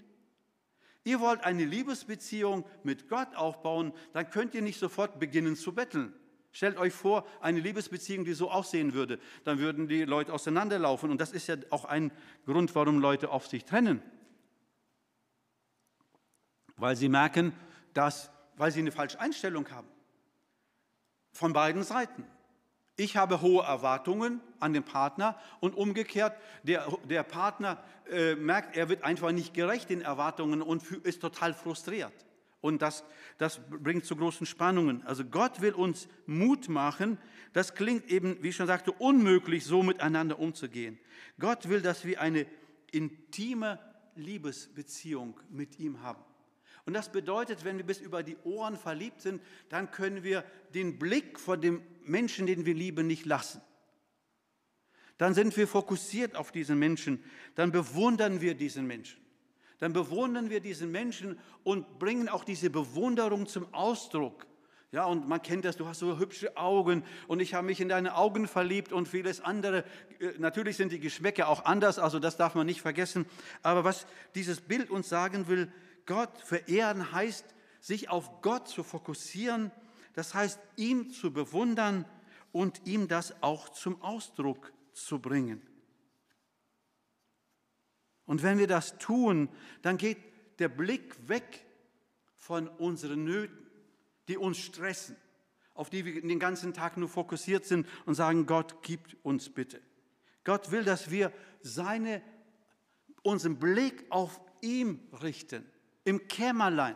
Ihr 1.04 1.20
wollt 1.20 1.44
eine 1.44 1.66
Liebesbeziehung 1.66 2.66
mit 2.84 3.08
Gott 3.10 3.36
aufbauen, 3.36 3.94
dann 4.14 4.30
könnt 4.30 4.54
ihr 4.54 4.62
nicht 4.62 4.80
sofort 4.80 5.20
beginnen 5.20 5.56
zu 5.56 5.74
betteln. 5.74 6.14
Stellt 6.58 6.78
euch 6.78 6.92
vor, 6.92 7.24
eine 7.40 7.60
Liebesbeziehung, 7.60 8.26
die 8.26 8.34
so 8.34 8.50
aussehen 8.50 8.96
würde. 8.96 9.20
Dann 9.44 9.60
würden 9.60 9.88
die 9.88 10.06
Leute 10.06 10.34
auseinanderlaufen. 10.34 11.12
Und 11.12 11.22
das 11.22 11.32
ist 11.32 11.46
ja 11.46 11.56
auch 11.70 11.86
ein 11.86 12.12
Grund, 12.48 12.74
warum 12.74 12.98
Leute 12.98 13.30
oft 13.30 13.52
sich 13.52 13.64
trennen. 13.64 14.02
Weil 16.76 16.96
sie 16.96 17.10
merken, 17.10 17.54
dass, 17.94 18.32
weil 18.56 18.72
sie 18.72 18.80
eine 18.80 18.92
falsche 18.92 19.20
Einstellung 19.20 19.70
haben. 19.70 19.88
Von 21.32 21.54
beiden 21.54 21.84
Seiten. 21.84 22.26
Ich 22.96 23.18
habe 23.18 23.42
hohe 23.42 23.64
Erwartungen 23.64 24.42
an 24.60 24.74
den 24.74 24.82
Partner 24.84 25.40
und 25.60 25.76
umgekehrt, 25.76 26.36
der, 26.64 26.88
der 27.08 27.22
Partner 27.22 27.84
äh, 28.10 28.34
merkt, 28.34 28.76
er 28.76 28.90
wird 28.90 29.04
einfach 29.04 29.32
nicht 29.32 29.54
gerecht 29.54 29.92
den 29.92 30.02
Erwartungen 30.02 30.64
und 30.64 30.82
ist 31.04 31.22
total 31.22 31.54
frustriert. 31.54 32.27
Und 32.62 32.82
das, 32.82 33.04
das 33.38 33.62
bringt 33.70 34.06
zu 34.06 34.16
großen 34.16 34.46
Spannungen. 34.46 35.06
Also 35.06 35.24
Gott 35.24 35.62
will 35.62 35.74
uns 35.74 36.08
Mut 36.26 36.70
machen. 36.70 37.18
Das 37.54 37.76
klingt 37.76 38.10
eben, 38.10 38.42
wie 38.42 38.50
ich 38.50 38.56
schon 38.56 38.68
sagte, 38.68 38.92
unmöglich, 38.92 39.64
so 39.64 39.84
miteinander 39.84 40.40
umzugehen. 40.40 41.00
Gott 41.40 41.70
will, 41.70 41.82
dass 41.82 42.04
wir 42.04 42.20
eine 42.20 42.48
intime 42.92 43.80
Liebesbeziehung 44.16 45.40
mit 45.50 45.80
ihm 45.80 46.02
haben. 46.02 46.24
Und 46.86 46.94
das 46.94 47.12
bedeutet, 47.12 47.66
wenn 47.66 47.78
wir 47.78 47.86
bis 47.86 48.00
über 48.00 48.24
die 48.24 48.38
Ohren 48.46 48.78
verliebt 48.78 49.22
sind, 49.22 49.42
dann 49.70 49.92
können 49.92 50.24
wir 50.24 50.44
den 50.74 50.98
Blick 50.98 51.38
vor 51.38 51.58
dem 51.58 51.82
Menschen, 52.04 52.48
den 52.48 52.66
wir 52.66 52.74
lieben, 52.74 53.08
nicht 53.08 53.26
lassen. 53.26 53.62
Dann 55.18 55.34
sind 55.34 55.58
wir 55.58 55.68
fokussiert 55.68 56.36
auf 56.36 56.52
diesen 56.52 56.80
Menschen, 56.80 57.24
dann 57.56 57.72
bewundern 57.72 58.40
wir 58.40 58.56
diesen 58.56 58.88
Menschen. 58.88 59.20
Dann 59.80 59.94
bewundern 59.94 60.50
wir 60.50 60.60
diesen 60.60 60.92
Menschen 60.92 61.40
und 61.64 62.00
bringen 62.00 62.30
auch 62.30 62.44
diese 62.44 62.70
Bewunderung 62.70 63.48
zum 63.48 63.72
Ausdruck. 63.74 64.48
Ja, 64.92 65.04
und 65.06 65.28
man 65.28 65.42
kennt 65.42 65.66
das, 65.66 65.76
du 65.76 65.86
hast 65.86 66.00
so 66.00 66.18
hübsche 66.18 66.56
Augen 66.56 67.04
und 67.28 67.42
ich 67.42 67.54
habe 67.54 67.68
mich 67.68 67.82
in 67.82 67.90
deine 67.90 68.16
Augen 68.16 68.48
verliebt 68.48 68.94
und 68.94 69.08
vieles 69.08 69.42
andere. 69.42 69.84
Äh, 70.20 70.32
natürlich 70.38 70.78
sind 70.78 70.94
die 70.94 71.00
Geschmäcker 71.02 71.50
auch 71.50 71.66
anders, 71.66 72.00
also 72.00 72.20
das 72.20 72.38
darf 72.38 72.56
man 72.56 72.66
nicht 72.66 72.82
vergessen. 72.82 73.26
Aber 73.64 73.84
was 73.84 74.08
dieses 74.34 74.62
Bild 74.62 74.90
uns 74.90 75.10
sagen 75.10 75.50
will, 75.50 75.72
Gott 76.06 76.42
verehren 76.42 77.12
heißt, 77.12 77.46
sich 77.82 78.10
auf 78.10 78.42
Gott 78.42 78.70
zu 78.70 78.82
fokussieren, 78.84 79.72
das 80.14 80.34
heißt, 80.34 80.60
ihn 80.78 81.12
zu 81.12 81.34
bewundern 81.34 82.06
und 82.54 82.82
ihm 82.86 83.10
das 83.10 83.44
auch 83.44 83.70
zum 83.70 84.02
Ausdruck 84.02 84.72
zu 84.94 85.20
bringen. 85.20 85.62
Und 88.28 88.44
wenn 88.44 88.60
wir 88.60 88.68
das 88.68 89.00
tun, 89.00 89.50
dann 89.82 89.98
geht 89.98 90.18
der 90.60 90.70
Blick 90.70 91.16
weg 91.28 91.66
von 92.36 92.68
unseren 92.68 93.24
Nöten, 93.24 93.58
die 94.28 94.38
uns 94.38 94.60
stressen, 94.60 95.16
auf 95.74 95.90
die 95.90 96.06
wir 96.06 96.22
den 96.22 96.40
ganzen 96.40 96.74
Tag 96.74 96.98
nur 96.98 97.10
fokussiert 97.10 97.66
sind 97.66 97.88
und 98.06 98.16
sagen, 98.16 98.46
Gott, 98.46 98.84
gib 98.84 99.18
uns 99.24 99.50
bitte. 99.50 99.82
Gott 100.44 100.72
will, 100.72 100.84
dass 100.84 101.10
wir 101.10 101.32
seine, 101.62 102.22
unseren 103.24 103.58
Blick 103.58 104.06
auf 104.10 104.40
ihm 104.62 105.00
richten 105.22 105.66
im 106.04 106.28
Kämmerlein, 106.28 106.96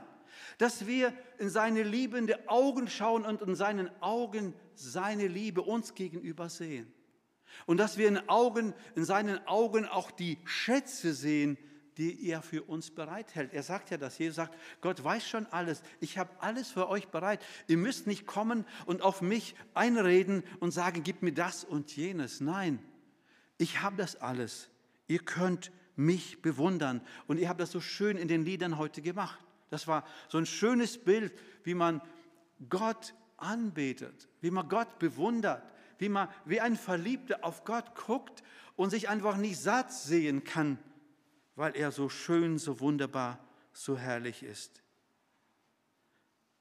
dass 0.57 0.85
wir 0.85 1.13
in 1.37 1.49
seine 1.49 1.83
liebende 1.83 2.49
Augen 2.49 2.87
schauen 2.87 3.25
und 3.25 3.41
in 3.41 3.55
seinen 3.55 3.89
Augen 4.01 4.53
seine 4.73 5.27
Liebe 5.27 5.61
uns 5.61 5.95
gegenüber 5.95 6.49
sehen. 6.49 6.91
Und 7.65 7.77
dass 7.77 7.97
wir 7.97 8.07
in, 8.07 8.29
Augen, 8.29 8.73
in 8.95 9.05
seinen 9.05 9.45
Augen 9.47 9.85
auch 9.85 10.11
die 10.11 10.37
Schätze 10.45 11.13
sehen, 11.13 11.57
die 11.97 12.27
er 12.29 12.41
für 12.41 12.63
uns 12.63 12.91
bereithält. 12.91 13.53
Er 13.53 13.63
sagt 13.63 13.91
ja 13.91 13.97
das. 13.97 14.17
Jesus 14.17 14.37
sagt, 14.37 14.57
Gott 14.81 15.03
weiß 15.03 15.27
schon 15.27 15.45
alles. 15.47 15.83
Ich 15.99 16.17
habe 16.17 16.31
alles 16.39 16.71
für 16.71 16.89
euch 16.89 17.09
bereit. 17.09 17.43
Ihr 17.67 17.77
müsst 17.77 18.07
nicht 18.07 18.25
kommen 18.25 18.65
und 18.85 19.01
auf 19.01 19.21
mich 19.21 19.55
einreden 19.73 20.43
und 20.59 20.71
sagen, 20.71 21.03
gib 21.03 21.21
mir 21.21 21.33
das 21.33 21.63
und 21.63 21.95
jenes. 21.95 22.39
Nein, 22.39 22.79
ich 23.57 23.81
habe 23.81 23.97
das 23.97 24.15
alles. 24.15 24.69
Ihr 25.07 25.19
könnt 25.19 25.71
mich 25.95 26.41
bewundern. 26.41 27.01
Und 27.27 27.37
ihr 27.37 27.49
habt 27.49 27.59
das 27.59 27.71
so 27.71 27.81
schön 27.81 28.17
in 28.17 28.27
den 28.27 28.45
Liedern 28.45 28.77
heute 28.77 29.01
gemacht. 29.01 29.39
Das 29.69 29.87
war 29.87 30.05
so 30.29 30.37
ein 30.37 30.45
schönes 30.45 30.97
Bild, 30.97 31.33
wie 31.63 31.73
man 31.73 32.01
Gott 32.69 33.13
anbetet, 33.37 34.27
wie 34.41 34.51
man 34.51 34.69
Gott 34.69 34.99
bewundert, 34.99 35.63
wie 36.01 36.09
man 36.09 36.27
wie 36.45 36.59
ein 36.59 36.75
Verliebter 36.75 37.45
auf 37.45 37.63
Gott 37.63 37.93
guckt 37.95 38.41
und 38.75 38.89
sich 38.89 39.07
einfach 39.07 39.37
nicht 39.37 39.59
satt 39.59 39.93
sehen 39.93 40.43
kann, 40.43 40.79
weil 41.55 41.75
er 41.75 41.91
so 41.91 42.09
schön, 42.09 42.57
so 42.57 42.79
wunderbar, 42.79 43.37
so 43.71 43.95
herrlich 43.97 44.41
ist. 44.41 44.81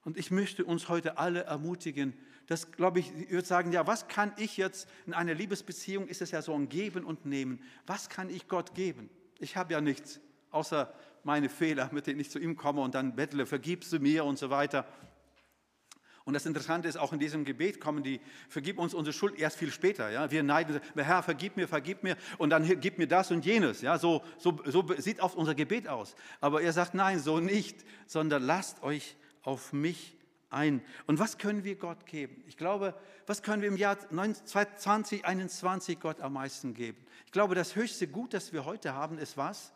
Und 0.05 0.19
ich 0.19 0.31
möchte 0.31 0.67
uns 0.67 0.91
heute 0.91 1.17
alle 1.17 1.45
ermutigen, 1.45 2.13
das 2.49 2.71
glaube 2.73 3.01
ich, 3.01 3.13
ich 3.17 3.31
würde 3.31 3.47
sagen, 3.47 3.73
ja, 3.73 3.87
was 3.87 4.09
kann 4.09 4.33
ich 4.37 4.59
jetzt 4.59 4.89
in 5.07 5.15
einer 5.15 5.33
Liebesbeziehung, 5.33 6.07
ist 6.07 6.21
es 6.21 6.33
ja 6.33 6.43
so 6.43 6.53
ein 6.55 6.69
Geben 6.69 7.05
und 7.05 7.25
Nehmen, 7.25 7.63
was 7.87 8.11
kann 8.11 8.29
ich 8.29 8.47
Gott 8.47 8.75
geben? 8.75 9.09
Ich 9.39 9.57
habe 9.57 9.73
ja 9.73 9.81
nichts, 9.81 10.21
außer 10.51 10.93
meine 11.25 11.49
Fehler, 11.49 11.89
mit 11.93 12.07
denen 12.07 12.21
ich 12.21 12.31
zu 12.31 12.39
ihm 12.39 12.57
komme 12.57 12.83
und 12.83 12.95
dann 12.95 13.17
bettle, 13.17 13.47
vergibst 13.47 13.91
du 13.93 14.01
mir 14.01 14.27
und 14.27 14.39
so 14.39 14.51
weiter. 14.51 14.87
Und 16.25 16.35
das 16.35 16.47
Interessante 16.47 16.87
ist, 16.87 16.97
auch 16.97 17.13
in 17.13 17.19
diesem 17.19 17.45
Gebet 17.45 17.81
kommen 17.81 18.03
die, 18.03 18.21
vergib 18.49 18.79
uns 18.79 18.95
unsere 18.95 19.13
Schuld 19.13 19.39
erst 19.39 19.57
viel 19.57 19.71
später. 19.71 20.11
Ja? 20.11 20.31
Wir 20.31 20.43
neiden, 20.43 20.81
Herr, 20.95 21.23
vergib 21.23 21.57
mir, 21.57 21.67
vergib 21.67 22.03
mir 22.03 22.17
und 22.39 22.51
dann 22.51 22.81
gib 22.81 22.99
mir 22.99 23.07
das 23.07 23.31
und 23.31 23.45
jenes. 23.45 23.81
Ja? 23.81 23.99
So, 23.99 24.23
so, 24.39 24.61
so 24.67 24.85
sieht 24.99 25.21
oft 25.21 25.37
unser 25.37 25.55
Gebet 25.55 25.89
aus. 25.89 26.15
Aber 26.41 26.63
er 26.63 26.73
sagt, 26.73 26.95
nein, 26.95 27.19
so 27.19 27.41
nicht, 27.41 27.85
sondern 28.07 28.43
lasst 28.43 28.83
euch 28.83 29.17
auf 29.43 29.73
mich 29.73 30.17
ein. 30.51 30.83
Und 31.07 31.19
was 31.19 31.39
können 31.39 31.65
wir 31.65 31.77
Gott 31.77 32.07
geben? 32.07 32.43
Ich 32.47 32.57
glaube, 32.57 32.95
was 33.27 33.43
können 33.43 33.63
wir 33.63 33.69
im 33.69 33.77
Jahr 33.77 33.97
2021 33.99 36.01
Gott 36.01 36.21
am 36.21 36.35
meisten 36.35 36.75
geben? 36.75 36.99
Ich 37.25 37.33
glaube, 37.33 37.55
das 37.55 37.77
höchste 37.77 38.09
Gut, 38.09 38.35
das 38.35 38.53
wir 38.53 38.65
heute 38.65 38.95
haben, 38.95 39.19
ist 39.19 39.37
was? 39.37 39.73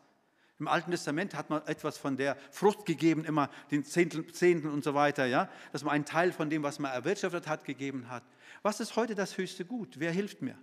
Im 0.57 0.67
Alten 0.69 0.91
Testament 0.91 1.35
hat 1.35 1.49
man 1.49 1.65
etwas 1.67 1.97
von 1.97 2.15
der 2.15 2.37
Frucht 2.49 2.85
gegeben, 2.85 3.25
immer 3.25 3.49
den 3.71 3.83
Zehnten, 3.83 4.33
Zehnten 4.33 4.69
und 4.69 4.83
so 4.83 4.93
weiter, 4.93 5.25
ja, 5.25 5.49
dass 5.73 5.83
man 5.83 5.93
einen 5.93 6.05
Teil 6.05 6.31
von 6.31 6.49
dem, 6.49 6.63
was 6.63 6.79
man 6.79 6.91
erwirtschaftet 6.91 7.47
hat, 7.47 7.65
gegeben 7.65 8.09
hat. 8.09 8.23
Was 8.61 8.79
ist 8.79 8.95
heute 8.95 9.15
das 9.15 9.37
höchste 9.37 9.65
Gut? 9.65 9.99
Wer 9.99 10.11
hilft 10.11 10.41
mir? 10.41 10.57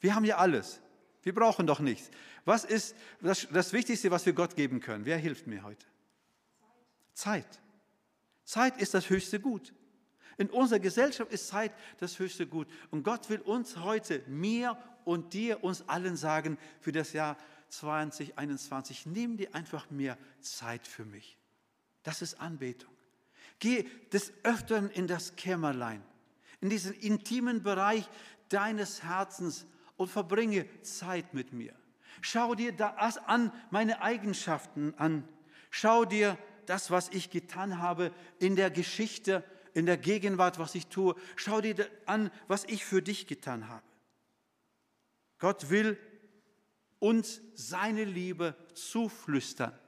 Wir 0.00 0.14
haben 0.14 0.24
ja 0.24 0.38
alles. 0.38 0.80
Wir 1.22 1.34
brauchen 1.34 1.66
doch 1.66 1.80
nichts. 1.80 2.10
Was 2.44 2.64
ist 2.64 2.94
das, 3.20 3.46
das 3.50 3.72
Wichtigste, 3.72 4.10
was 4.10 4.24
wir 4.24 4.32
Gott 4.32 4.56
geben 4.56 4.80
können? 4.80 5.04
Wer 5.04 5.18
hilft 5.18 5.46
mir 5.46 5.62
heute? 5.62 5.86
Zeit. 7.14 7.60
Zeit 8.44 8.80
ist 8.80 8.94
das 8.94 9.08
höchste 9.08 9.40
Gut. 9.40 9.72
In 10.36 10.50
unserer 10.50 10.80
Gesellschaft 10.80 11.32
ist 11.32 11.48
Zeit 11.48 11.72
das 11.98 12.18
höchste 12.18 12.46
Gut. 12.46 12.68
Und 12.90 13.02
Gott 13.02 13.30
will 13.30 13.40
uns 13.40 13.76
heute, 13.78 14.22
mir 14.26 14.76
und 15.04 15.32
dir, 15.32 15.62
uns 15.62 15.88
allen 15.88 16.16
sagen, 16.16 16.58
für 16.80 16.92
das 16.92 17.12
Jahr 17.12 17.36
2021, 17.78 19.06
nimm 19.06 19.36
dir 19.36 19.54
einfach 19.54 19.90
mehr 19.90 20.16
Zeit 20.40 20.86
für 20.86 21.04
mich. 21.04 21.36
Das 22.02 22.22
ist 22.22 22.40
Anbetung. 22.40 22.92
Geh 23.58 23.88
des 24.12 24.32
Öfteren 24.42 24.90
in 24.90 25.06
das 25.06 25.36
Kämmerlein, 25.36 26.02
in 26.60 26.70
diesen 26.70 26.92
intimen 26.94 27.62
Bereich 27.62 28.08
deines 28.48 29.02
Herzens 29.02 29.66
und 29.96 30.10
verbringe 30.10 30.66
Zeit 30.82 31.34
mit 31.34 31.52
mir. 31.52 31.74
Schau 32.20 32.54
dir 32.54 32.72
das 32.72 33.18
an, 33.18 33.52
meine 33.70 34.02
Eigenschaften 34.02 34.94
an. 34.96 35.28
Schau 35.70 36.04
dir 36.04 36.38
das, 36.66 36.90
was 36.90 37.08
ich 37.10 37.30
getan 37.30 37.78
habe 37.78 38.12
in 38.38 38.56
der 38.56 38.70
Geschichte, 38.70 39.44
in 39.74 39.86
der 39.86 39.98
Gegenwart, 39.98 40.58
was 40.58 40.74
ich 40.74 40.86
tue. 40.86 41.14
Schau 41.36 41.60
dir 41.60 41.88
an, 42.06 42.30
was 42.48 42.64
ich 42.64 42.84
für 42.84 43.02
dich 43.02 43.26
getan 43.26 43.68
habe. 43.68 43.84
Gott 45.38 45.68
will 45.70 45.98
uns 47.04 47.42
seine 47.54 48.04
Liebe 48.04 48.56
zuflüstern. 48.72 49.78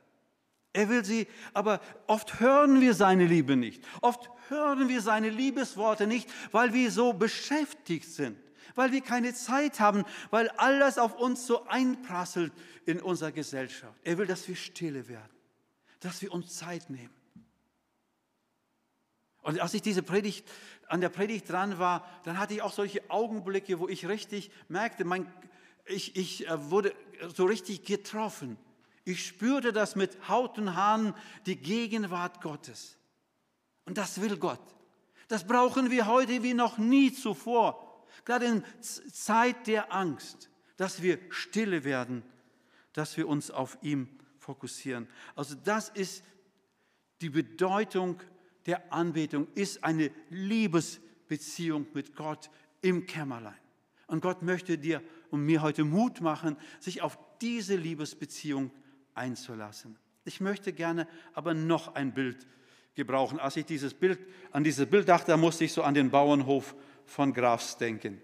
Er 0.75 0.91
will 0.91 1.03
sie, 1.03 1.27
aber 1.55 1.81
oft 2.07 2.41
hören 2.41 2.83
wir 2.83 2.93
seine 2.93 3.25
Liebe 3.25 3.57
nicht. 3.57 3.83
Oft 4.03 4.29
hören 4.51 4.91
wir 4.91 5.01
seine 5.01 5.31
Liebesworte 5.31 6.07
nicht, 6.07 6.29
weil 6.53 6.75
wir 6.75 6.91
so 6.91 7.15
beschäftigt 7.15 8.13
sind, 8.13 8.37
weil 8.75 8.93
wir 8.93 9.01
keine 9.01 9.33
Zeit 9.33 9.81
haben, 9.81 10.05
weil 10.31 10.51
alles 10.51 10.99
auf 10.99 11.19
uns 11.19 11.47
so 11.47 11.65
einprasselt 11.65 12.53
in 12.85 13.01
unserer 13.01 13.33
Gesellschaft. 13.33 13.99
Er 14.05 14.19
will, 14.19 14.27
dass 14.27 14.47
wir 14.47 14.55
stille 14.55 15.09
werden, 15.09 15.35
dass 16.01 16.21
wir 16.21 16.31
uns 16.35 16.55
Zeit 16.55 16.91
nehmen. 16.91 17.15
Und 19.41 19.59
als 19.59 19.73
ich 19.73 19.81
diese 19.81 20.03
Predigt, 20.03 20.47
an 20.89 21.01
der 21.01 21.09
Predigt 21.09 21.49
dran 21.49 21.79
war, 21.79 22.07
dann 22.25 22.39
hatte 22.39 22.53
ich 22.53 22.63
auch 22.63 22.73
solche 22.73 23.09
Augenblicke, 23.09 23.79
wo 23.79 23.89
ich 23.89 24.07
richtig 24.07 24.51
merkte, 24.69 25.05
mein, 25.05 25.33
ich, 25.87 26.17
ich 26.17 26.49
äh, 26.49 26.71
wurde 26.71 26.95
so 27.35 27.45
richtig 27.45 27.85
getroffen. 27.85 28.57
Ich 29.05 29.25
spürte 29.25 29.73
das 29.73 29.97
mit 29.97 30.29
Haut 30.29 30.59
und 30.59 30.75
Haaren, 30.75 31.15
die 31.47 31.57
Gegenwart 31.57 32.41
Gottes. 32.41 32.99
Und 33.85 33.99
das 33.99 34.21
will 34.21 34.37
Gott. 34.37 34.61
Das 35.29 35.47
brauchen 35.47 35.91
wir 35.91 36.07
heute 36.07 36.43
wie 36.43 36.55
noch 36.55 36.79
nie 36.79 37.13
zuvor. 37.13 38.05
Gerade 38.25 38.47
in 38.47 38.65
Zeit 38.81 39.67
der 39.67 39.93
Angst, 39.93 40.51
dass 40.77 41.03
wir 41.03 41.19
stille 41.31 41.85
werden, 41.85 42.23
dass 42.93 43.17
wir 43.17 43.29
uns 43.29 43.51
auf 43.51 43.79
ihm 43.83 44.09
fokussieren. 44.39 45.09
Also 45.35 45.55
das 45.55 45.89
ist 45.91 46.25
die 47.21 47.31
Bedeutung 47.31 48.21
der 48.67 48.93
Anbetung 48.93 49.47
ist 49.55 49.85
eine 49.85 50.11
Liebesbeziehung 50.29 51.87
mit 51.95 52.17
Gott 52.17 52.51
im 52.83 53.07
Kämmerlein. 53.07 53.55
Und 54.09 54.21
Gott 54.21 54.43
möchte 54.43 54.77
dir 54.77 55.03
und 55.31 55.45
mir 55.45 55.63
heute 55.63 55.85
Mut 55.85 56.21
machen, 56.21 56.57
sich 56.81 57.03
auf 57.03 57.19
diese 57.41 57.77
Liebesbeziehung 57.77 58.71
einzulassen. 59.15 59.99
Ich 60.25 60.41
möchte 60.41 60.73
gerne 60.73 61.07
aber 61.35 61.55
noch 61.55 61.95
ein 61.95 62.13
Bild 62.13 62.47
gebrauchen. 62.95 63.39
Als 63.39 63.57
ich 63.57 63.67
dieses 63.67 63.95
Bild, 63.95 64.19
an 64.51 64.65
dieses 64.65 64.87
Bild 64.87 65.09
dachte, 65.09 65.37
musste 65.37 65.65
ich 65.65 65.73
so 65.73 65.83
an 65.83 65.95
den 65.95 66.11
Bauernhof 66.11 66.75
von 67.05 67.33
Grafs 67.33 67.77
denken. 67.77 68.21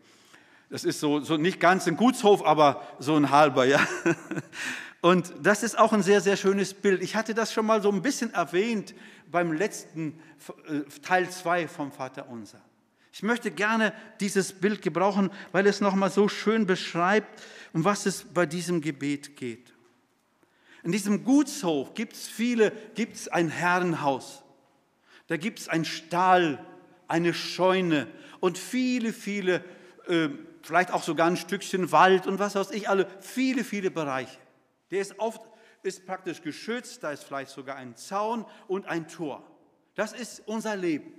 Das 0.69 0.85
ist 0.85 1.01
so, 1.01 1.21
so 1.21 1.37
nicht 1.37 1.61
ganz 1.61 1.87
ein 1.87 1.97
Gutshof, 1.97 2.45
aber 2.45 2.83
so 2.99 3.15
ein 3.15 3.31
halber, 3.31 3.65
ja. 3.67 3.81
Und 5.03 5.35
das 5.43 5.63
ist 5.63 5.79
auch 5.79 5.93
ein 5.93 6.03
sehr, 6.03 6.21
sehr 6.21 6.37
schönes 6.37 6.75
Bild. 6.75 7.03
Ich 7.03 7.17
hatte 7.17 7.35
das 7.35 7.53
schon 7.53 7.67
mal 7.67 7.83
so 7.83 7.91
ein 7.91 8.03
bisschen 8.03 8.33
erwähnt 8.33 8.95
beim 9.31 9.53
letzten 9.53 10.21
äh, 10.69 10.81
Teil 11.03 11.29
2 11.29 11.69
vom 11.69 11.93
Vater 11.93 12.29
Unser. 12.29 12.63
Ich 13.13 13.23
möchte 13.23 13.51
gerne 13.51 13.93
dieses 14.21 14.55
Bild 14.55 14.81
gebrauchen, 14.81 15.31
weil 15.53 15.67
es 15.67 15.83
nochmal 15.83 16.11
so 16.11 16.29
schön 16.29 16.67
beschreibt, 16.67 17.43
um 17.75 17.85
was 17.85 18.07
es 18.07 18.25
bei 18.25 18.47
diesem 18.47 18.81
Gebet 18.81 19.37
geht. 19.37 19.73
In 20.83 20.93
diesem 20.93 21.23
Gutshof 21.23 21.95
gibt 21.95 22.15
es 22.15 22.27
viele, 22.27 22.73
gibt 22.95 23.17
es 23.17 23.29
ein 23.29 23.51
Herrenhaus. 23.51 24.43
Da 25.29 25.37
gibt 25.37 25.61
es 25.61 25.69
einen 25.69 25.85
Stall, 25.85 26.65
eine 27.07 27.35
Scheune 27.35 28.09
und 28.41 28.57
viele, 28.57 29.13
viele, 29.13 29.63
äh, 30.09 30.31
vielleicht 30.63 30.91
auch 30.91 31.03
sogar 31.03 31.27
ein 31.27 31.37
Stückchen 31.37 31.93
Wald 31.93 32.27
und 32.27 32.39
was 32.39 32.55
weiß 32.55 32.71
ich, 32.71 32.89
alle, 32.89 33.07
viele, 33.21 33.63
viele 33.63 33.91
Bereiche. 33.91 34.39
Der 34.91 35.01
ist, 35.01 35.19
oft, 35.19 35.43
ist 35.83 36.07
praktisch 36.07 36.41
geschützt, 36.41 37.03
da 37.03 37.13
ist 37.13 37.25
vielleicht 37.25 37.51
sogar 37.51 37.77
ein 37.77 37.95
Zaun 37.95 38.47
und 38.69 38.87
ein 38.87 39.07
Tor. 39.07 39.47
Das 39.95 40.13
ist 40.15 40.43
unser 40.47 40.77
Leben. 40.77 41.13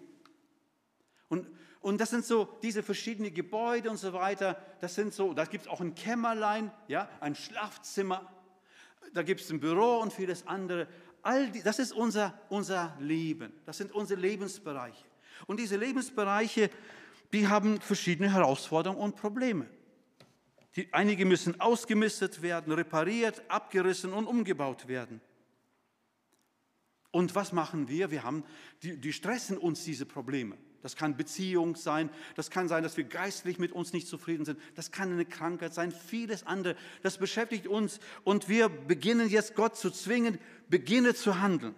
Und, 1.30 1.48
und 1.84 2.00
das 2.00 2.12
sind 2.12 2.24
so 2.24 2.48
diese 2.64 2.82
verschiedenen 2.82 3.34
Gebäude 3.34 3.90
und 3.90 3.98
so 3.98 4.14
weiter. 4.14 4.56
Das 4.80 4.96
sind 4.96 5.14
so, 5.14 5.34
da 5.34 5.44
gibt 5.44 5.66
es 5.66 5.70
auch 5.70 5.82
ein 5.82 5.94
Kämmerlein, 5.96 6.72
ja, 6.88 7.10
ein 7.20 7.36
Schlafzimmer. 7.36 8.32
Da 9.14 9.22
gibt 9.22 9.42
es 9.42 9.50
ein 9.52 9.60
Büro 9.60 9.98
und 9.98 10.14
vieles 10.14 10.48
andere. 10.48 10.88
All 11.24 11.52
die, 11.52 11.62
das 11.62 11.80
ist 11.80 11.92
unser, 11.92 12.40
unser 12.48 12.96
Leben. 13.02 13.52
Das 13.66 13.78
sind 13.78 13.92
unsere 13.92 14.22
Lebensbereiche. 14.22 15.04
Und 15.46 15.60
diese 15.60 15.76
Lebensbereiche, 15.76 16.70
die 17.34 17.50
haben 17.50 17.82
verschiedene 17.82 18.32
Herausforderungen 18.32 19.02
und 19.02 19.18
Probleme. 19.18 19.68
Die, 20.78 20.88
einige 20.94 21.26
müssen 21.26 21.60
ausgemistet 21.60 22.42
werden, 22.42 22.72
repariert, 22.72 23.44
abgerissen 23.50 24.14
und 24.14 24.26
umgebaut 24.26 24.88
werden. 24.88 25.20
Und 27.12 27.36
was 27.36 27.52
machen 27.52 27.90
wir? 27.90 28.10
Wir 28.10 28.24
haben, 28.24 28.46
die, 28.84 28.96
die 28.96 29.12
stressen 29.12 29.58
uns 29.58 29.84
diese 29.84 30.06
Probleme. 30.06 30.58
Das 30.84 30.98
kann 30.98 31.16
Beziehung 31.16 31.78
sein, 31.78 32.10
das 32.36 32.50
kann 32.52 32.68
sein, 32.68 32.84
dass 32.84 32.98
wir 32.98 33.06
geistlich 33.06 33.58
mit 33.58 33.72
uns 33.72 33.94
nicht 33.94 34.06
zufrieden 34.06 34.44
sind, 34.44 34.60
das 34.76 34.92
kann 34.92 35.14
eine 35.14 35.26
Krankheit 35.26 35.74
sein, 35.74 35.94
vieles 35.94 36.46
andere. 36.46 36.76
Das 37.02 37.18
beschäftigt 37.18 37.68
uns 37.68 38.02
und 38.26 38.50
wir 38.50 38.68
beginnen 38.68 39.30
jetzt 39.30 39.56
Gott 39.56 39.78
zu 39.78 39.90
zwingen, 39.90 40.38
beginne 40.70 41.16
zu 41.16 41.40
handeln. 41.40 41.74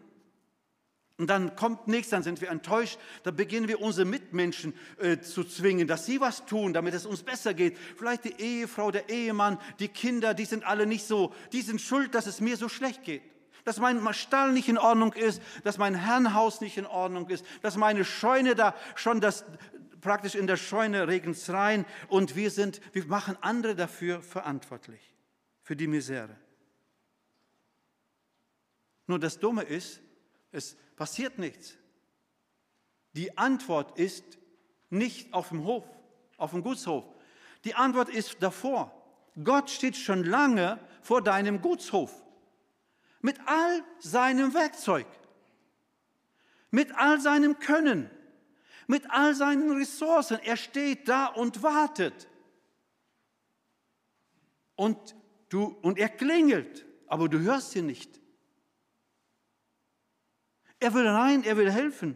Und 1.17 1.29
dann 1.29 1.55
kommt 1.55 1.87
nichts, 1.87 2.09
dann 2.09 2.23
sind 2.23 2.41
wir 2.41 2.49
enttäuscht, 2.49 2.97
dann 3.23 3.35
beginnen 3.35 3.67
wir 3.67 3.79
unsere 3.79 4.05
Mitmenschen 4.05 4.73
äh, 4.97 5.19
zu 5.19 5.43
zwingen, 5.45 5.87
dass 5.87 6.07
sie 6.07 6.19
was 6.19 6.45
tun, 6.45 6.73
damit 6.73 6.93
es 6.93 7.05
uns 7.05 7.23
besser 7.23 7.53
geht. 7.53 7.77
Vielleicht 7.95 8.25
die 8.25 8.33
Ehefrau, 8.41 8.89
der 8.89 9.07
Ehemann, 9.07 9.59
die 9.79 9.87
Kinder, 9.87 10.33
die 10.33 10.45
sind 10.45 10.65
alle 10.65 10.87
nicht 10.87 11.05
so, 11.05 11.33
die 11.53 11.61
sind 11.61 11.79
schuld, 11.79 12.15
dass 12.15 12.25
es 12.25 12.41
mir 12.41 12.57
so 12.57 12.67
schlecht 12.67 13.03
geht. 13.03 13.21
Dass 13.65 13.79
mein 13.79 14.13
Stall 14.13 14.53
nicht 14.53 14.69
in 14.69 14.77
Ordnung 14.77 15.13
ist, 15.13 15.41
dass 15.63 15.77
mein 15.77 15.95
Herrenhaus 15.95 16.61
nicht 16.61 16.77
in 16.77 16.85
Ordnung 16.85 17.27
ist, 17.29 17.43
dass 17.63 17.75
meine 17.75 18.05
Scheune 18.05 18.55
da 18.55 18.75
schon 18.93 19.19
das, 19.19 19.43
praktisch 20.01 20.35
in 20.35 20.45
der 20.45 20.55
Scheune 20.55 21.07
regnet 21.07 21.37
rein 21.49 21.83
und 22.07 22.35
wir 22.35 22.51
sind, 22.51 22.79
wir 22.93 23.05
machen 23.07 23.37
andere 23.41 23.75
dafür 23.75 24.21
verantwortlich, 24.21 25.01
für 25.63 25.75
die 25.75 25.87
Misere. 25.87 26.37
Nur 29.07 29.19
das 29.19 29.39
Dumme 29.39 29.63
ist, 29.63 29.99
es 30.51 30.77
passiert 30.95 31.39
nichts. 31.39 31.75
Die 33.13 33.35
Antwort 33.37 33.97
ist 33.97 34.37
nicht 34.91 35.33
auf 35.33 35.49
dem 35.49 35.63
Hof, 35.63 35.85
auf 36.37 36.51
dem 36.51 36.61
Gutshof. 36.61 37.05
Die 37.63 37.73
Antwort 37.73 38.09
ist 38.09 38.37
davor. 38.41 38.91
Gott 39.43 39.71
steht 39.71 39.97
schon 39.97 40.23
lange 40.23 40.79
vor 41.01 41.23
deinem 41.23 41.61
Gutshof 41.61 42.24
mit 43.25 43.39
all 43.47 43.83
seinem 43.97 44.53
Werkzeug, 44.53 45.07
mit 46.69 46.93
all 46.95 47.19
seinem 47.19 47.57
Können, 47.57 48.07
mit 48.85 49.09
all 49.09 49.33
seinen 49.33 49.71
Ressourcen. 49.71 50.37
Er 50.43 50.55
steht 50.55 51.07
da 51.07 51.25
und 51.25 51.63
wartet. 51.63 52.27
Und, 54.75 55.15
du, 55.49 55.75
und 55.81 55.97
er 55.97 56.09
klingelt, 56.09 56.85
aber 57.07 57.27
du 57.27 57.39
hörst 57.39 57.75
ihn 57.75 57.87
nicht. 57.87 58.21
Er 60.79 60.93
will 60.93 61.07
rein, 61.07 61.43
er 61.45 61.57
will 61.57 61.71
helfen. 61.71 62.15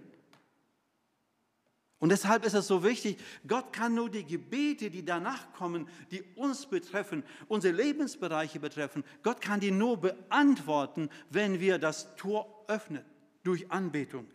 Und 1.99 2.09
deshalb 2.09 2.45
ist 2.45 2.53
es 2.53 2.67
so 2.67 2.83
wichtig, 2.83 3.17
Gott 3.45 3.73
kann 3.73 3.93
nur 3.93 4.09
die 4.09 4.23
Gebete, 4.23 4.89
die 4.89 5.03
danach 5.03 5.51
kommen, 5.53 5.87
die 6.11 6.23
uns 6.35 6.65
betreffen, 6.65 7.23
unsere 7.49 7.75
Lebensbereiche 7.75 8.59
betreffen, 8.59 9.03
Gott 9.21 9.41
kann 9.41 9.59
die 9.59 9.71
nur 9.71 9.97
beantworten, 9.99 11.09
wenn 11.29 11.59
wir 11.59 11.77
das 11.77 12.15
Tor 12.15 12.65
öffnen 12.69 13.03
durch 13.43 13.69
Anbetung, 13.69 14.27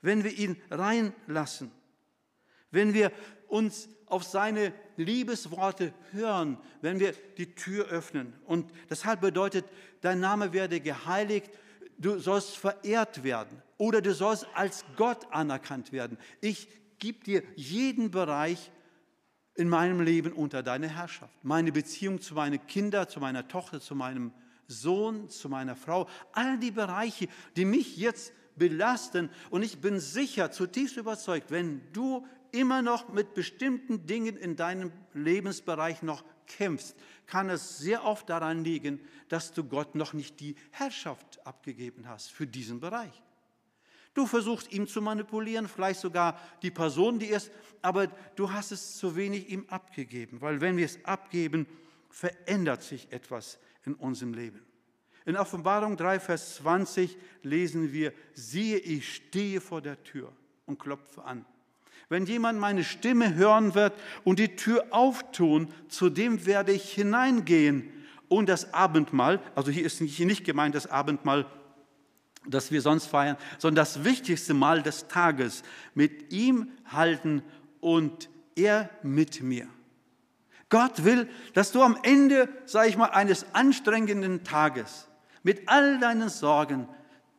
wenn 0.00 0.24
wir 0.24 0.32
ihn 0.32 0.56
reinlassen, 0.70 1.70
wenn 2.70 2.94
wir 2.94 3.12
uns 3.48 3.88
auf 4.06 4.24
seine 4.24 4.72
Liebesworte 4.96 5.92
hören, 6.12 6.56
wenn 6.80 7.00
wir 7.00 7.12
die 7.36 7.54
Tür 7.54 7.86
öffnen. 7.88 8.32
Und 8.46 8.70
deshalb 8.88 9.20
bedeutet, 9.20 9.66
dein 10.00 10.20
Name 10.20 10.54
werde 10.54 10.80
geheiligt 10.80 11.50
du 11.98 12.18
sollst 12.18 12.56
verehrt 12.56 13.24
werden 13.24 13.62
oder 13.78 14.00
du 14.00 14.12
sollst 14.14 14.46
als 14.54 14.84
Gott 14.96 15.26
anerkannt 15.32 15.92
werden. 15.92 16.18
Ich 16.40 16.68
gebe 17.04 17.22
dir 17.22 17.42
jeden 17.54 18.10
Bereich 18.10 18.70
in 19.56 19.68
meinem 19.68 20.00
Leben 20.00 20.32
unter 20.32 20.62
deine 20.62 20.88
Herrschaft. 20.88 21.36
Meine 21.44 21.70
Beziehung 21.70 22.18
zu 22.18 22.32
meinen 22.32 22.66
Kindern, 22.66 23.06
zu 23.10 23.20
meiner 23.20 23.46
Tochter, 23.46 23.78
zu 23.78 23.94
meinem 23.94 24.32
Sohn, 24.68 25.28
zu 25.28 25.50
meiner 25.50 25.76
Frau, 25.76 26.08
all 26.32 26.58
die 26.58 26.70
Bereiche, 26.70 27.28
die 27.56 27.66
mich 27.66 27.98
jetzt 27.98 28.32
belasten. 28.56 29.28
Und 29.50 29.62
ich 29.62 29.82
bin 29.82 30.00
sicher, 30.00 30.50
zutiefst 30.50 30.96
überzeugt, 30.96 31.50
wenn 31.50 31.82
du 31.92 32.26
immer 32.52 32.80
noch 32.80 33.12
mit 33.12 33.34
bestimmten 33.34 34.06
Dingen 34.06 34.38
in 34.38 34.56
deinem 34.56 34.90
Lebensbereich 35.12 36.02
noch 36.02 36.24
kämpfst, 36.46 36.96
kann 37.26 37.50
es 37.50 37.76
sehr 37.76 38.04
oft 38.04 38.30
daran 38.30 38.64
liegen, 38.64 38.98
dass 39.28 39.52
du 39.52 39.64
Gott 39.64 39.94
noch 39.94 40.14
nicht 40.14 40.40
die 40.40 40.56
Herrschaft 40.70 41.46
abgegeben 41.46 42.08
hast 42.08 42.32
für 42.32 42.46
diesen 42.46 42.80
Bereich. 42.80 43.22
Du 44.14 44.26
versuchst 44.26 44.72
ihn 44.72 44.86
zu 44.86 45.02
manipulieren, 45.02 45.68
vielleicht 45.68 46.00
sogar 46.00 46.40
die 46.62 46.70
Person, 46.70 47.18
die 47.18 47.26
ist, 47.26 47.50
aber 47.82 48.06
du 48.36 48.50
hast 48.50 48.70
es 48.70 48.96
zu 48.96 49.16
wenig 49.16 49.50
ihm 49.50 49.66
abgegeben, 49.68 50.40
weil 50.40 50.60
wenn 50.60 50.76
wir 50.76 50.86
es 50.86 51.04
abgeben, 51.04 51.66
verändert 52.08 52.82
sich 52.82 53.10
etwas 53.10 53.58
in 53.84 53.94
unserem 53.94 54.32
Leben. 54.32 54.64
In 55.26 55.36
Offenbarung 55.36 55.96
3, 55.96 56.20
Vers 56.20 56.56
20 56.56 57.16
lesen 57.42 57.92
wir, 57.92 58.12
siehe, 58.34 58.78
ich 58.78 59.16
stehe 59.16 59.60
vor 59.60 59.80
der 59.80 60.02
Tür 60.04 60.32
und 60.66 60.78
klopfe 60.78 61.24
an. 61.24 61.44
Wenn 62.08 62.26
jemand 62.26 62.60
meine 62.60 62.84
Stimme 62.84 63.34
hören 63.34 63.74
wird 63.74 63.94
und 64.22 64.38
die 64.38 64.54
Tür 64.56 64.86
auftun, 64.90 65.72
zu 65.88 66.10
dem 66.10 66.46
werde 66.46 66.72
ich 66.72 66.92
hineingehen 66.92 67.90
und 68.28 68.48
das 68.48 68.74
Abendmahl, 68.74 69.40
also 69.54 69.70
hier 69.70 69.84
ist 69.84 70.00
nicht 70.00 70.44
gemeint 70.44 70.74
das 70.74 70.86
Abendmahl, 70.86 71.46
das 72.46 72.70
wir 72.70 72.82
sonst 72.82 73.06
feiern, 73.06 73.36
sondern 73.58 73.84
das 73.84 74.04
wichtigste 74.04 74.54
Mahl 74.54 74.82
des 74.82 75.08
Tages 75.08 75.62
mit 75.94 76.32
ihm 76.32 76.68
halten 76.86 77.42
und 77.80 78.28
er 78.56 78.90
mit 79.02 79.42
mir. 79.42 79.66
Gott 80.68 81.04
will, 81.04 81.28
dass 81.52 81.72
du 81.72 81.82
am 81.82 81.98
Ende, 82.02 82.48
sage 82.64 82.88
ich 82.88 82.96
mal, 82.96 83.10
eines 83.10 83.54
anstrengenden 83.54 84.44
Tages 84.44 85.08
mit 85.42 85.68
all 85.68 86.00
deinen 86.00 86.28
Sorgen 86.28 86.88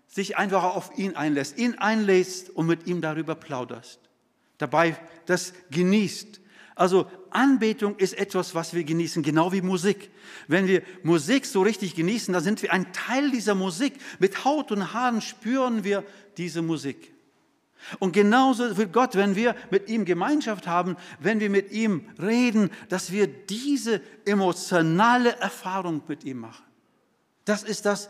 sich 0.07 0.37
einfach 0.37 0.63
auf 0.63 0.97
ihn 0.97 1.15
einlässt, 1.15 1.57
ihn 1.57 1.77
einlässt 1.77 2.49
und 2.51 2.67
mit 2.67 2.87
ihm 2.87 3.01
darüber 3.01 3.35
plauderst. 3.35 3.99
Dabei 4.57 4.95
das 5.25 5.53
genießt. 5.71 6.39
Also 6.75 7.09
Anbetung 7.29 7.95
ist 7.97 8.17
etwas, 8.17 8.53
was 8.53 8.73
wir 8.73 8.83
genießen, 8.83 9.23
genau 9.23 9.53
wie 9.53 9.61
Musik. 9.61 10.11
Wenn 10.47 10.67
wir 10.67 10.83
Musik 11.03 11.45
so 11.45 11.61
richtig 11.61 11.95
genießen, 11.95 12.33
dann 12.33 12.43
sind 12.43 12.61
wir 12.61 12.73
ein 12.73 12.91
Teil 12.91 13.31
dieser 13.31 13.55
Musik. 13.55 13.93
Mit 14.19 14.43
Haut 14.43 14.71
und 14.73 14.93
Haaren 14.93 15.21
spüren 15.21 15.85
wir 15.85 16.03
diese 16.37 16.61
Musik. 16.61 17.13
Und 17.99 18.11
genauso 18.11 18.77
will 18.77 18.87
Gott, 18.87 19.15
wenn 19.15 19.35
wir 19.35 19.55
mit 19.69 19.89
ihm 19.89 20.05
Gemeinschaft 20.05 20.67
haben, 20.67 20.97
wenn 21.19 21.39
wir 21.39 21.49
mit 21.49 21.71
ihm 21.71 22.09
reden, 22.19 22.71
dass 22.89 23.11
wir 23.11 23.27
diese 23.27 24.01
emotionale 24.25 25.37
Erfahrung 25.37 26.01
mit 26.07 26.23
ihm 26.23 26.39
machen. 26.39 26.65
Das 27.45 27.63
ist 27.63 27.85
das, 27.85 28.09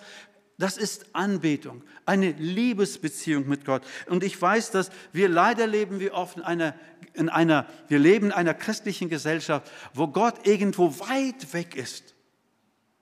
das 0.57 0.77
ist 0.77 1.07
Anbetung, 1.13 1.83
eine 2.05 2.31
Liebesbeziehung 2.31 3.47
mit 3.47 3.65
Gott. 3.65 3.83
Und 4.07 4.23
ich 4.23 4.41
weiß, 4.41 4.71
dass 4.71 4.89
wir 5.11 5.27
leider 5.27 5.67
leben 5.67 5.99
wie 5.99 6.11
oft 6.11 6.37
in 6.37 6.43
einer, 6.43 6.75
in 7.13 7.29
einer, 7.29 7.67
wir 7.87 7.99
leben 7.99 8.27
in 8.27 8.31
einer 8.31 8.53
christlichen 8.53 9.09
Gesellschaft, 9.09 9.71
wo 9.93 10.07
Gott 10.07 10.47
irgendwo 10.47 10.99
weit 10.99 11.53
weg 11.53 11.75
ist, 11.75 12.15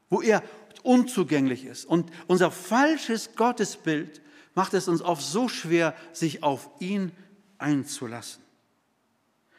wo 0.09 0.21
er 0.21 0.41
unzugänglich 0.81 1.65
ist. 1.65 1.85
Und 1.85 2.09
unser 2.27 2.49
falsches 2.49 3.35
Gottesbild 3.35 4.21
macht 4.55 4.73
es 4.73 4.87
uns 4.87 5.01
oft 5.01 5.23
so 5.23 5.47
schwer, 5.47 5.95
sich 6.11 6.43
auf 6.43 6.69
ihn 6.79 7.11
einzulassen. 7.57 8.41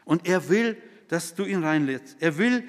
Und 0.05 0.27
er 0.27 0.49
will, 0.49 0.77
dass 1.09 1.35
du 1.35 1.45
ihn 1.45 1.63
reinlädst. 1.63 2.17
Er 2.21 2.39
will, 2.39 2.69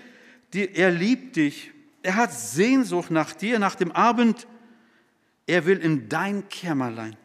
er 0.54 0.92
liebt 0.92 1.36
dich 1.36 1.72
er 2.06 2.18
hat 2.18 2.32
Sehnsucht 2.32 3.10
nach 3.10 3.34
dir, 3.34 3.58
nach 3.58 3.74
dem 3.74 3.92
Abend. 3.92 4.46
Er 5.48 5.66
will 5.66 5.78
in 5.78 6.10
dein 6.10 6.50
Kämmerlein, 6.50 7.18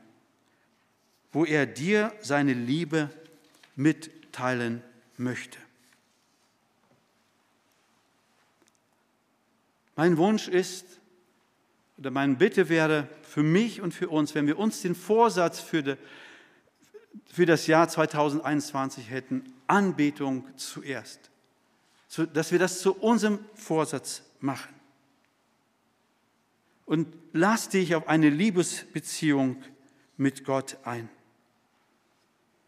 wo 1.32 1.44
er 1.44 1.66
dir 1.66 2.12
seine 2.20 2.52
Liebe 2.52 3.10
mitteilen 3.76 4.82
möchte. 5.16 5.58
Mein 9.96 10.16
Wunsch 10.16 10.48
ist, 10.48 10.86
oder 11.98 12.10
meine 12.10 12.34
Bitte 12.36 12.68
wäre 12.68 13.08
für 13.22 13.42
mich 13.42 13.80
und 13.80 13.92
für 13.92 14.08
uns, 14.08 14.34
wenn 14.34 14.46
wir 14.46 14.58
uns 14.58 14.80
den 14.80 14.94
Vorsatz 14.94 15.60
für, 15.60 15.82
de, 15.82 15.96
für 17.26 17.44
das 17.44 17.66
Jahr 17.66 17.88
2021 17.88 19.10
hätten, 19.10 19.52
Anbetung 19.66 20.46
zuerst, 20.56 21.30
dass 22.32 22.50
wir 22.50 22.58
das 22.58 22.80
zu 22.80 22.96
unserem 22.96 23.38
Vorsatz 23.54 24.22
machen. 24.40 24.79
Und 26.90 27.06
lass 27.32 27.68
dich 27.68 27.94
auf 27.94 28.08
eine 28.08 28.30
Liebesbeziehung 28.30 29.62
mit 30.16 30.44
Gott 30.44 30.76
ein. 30.82 31.08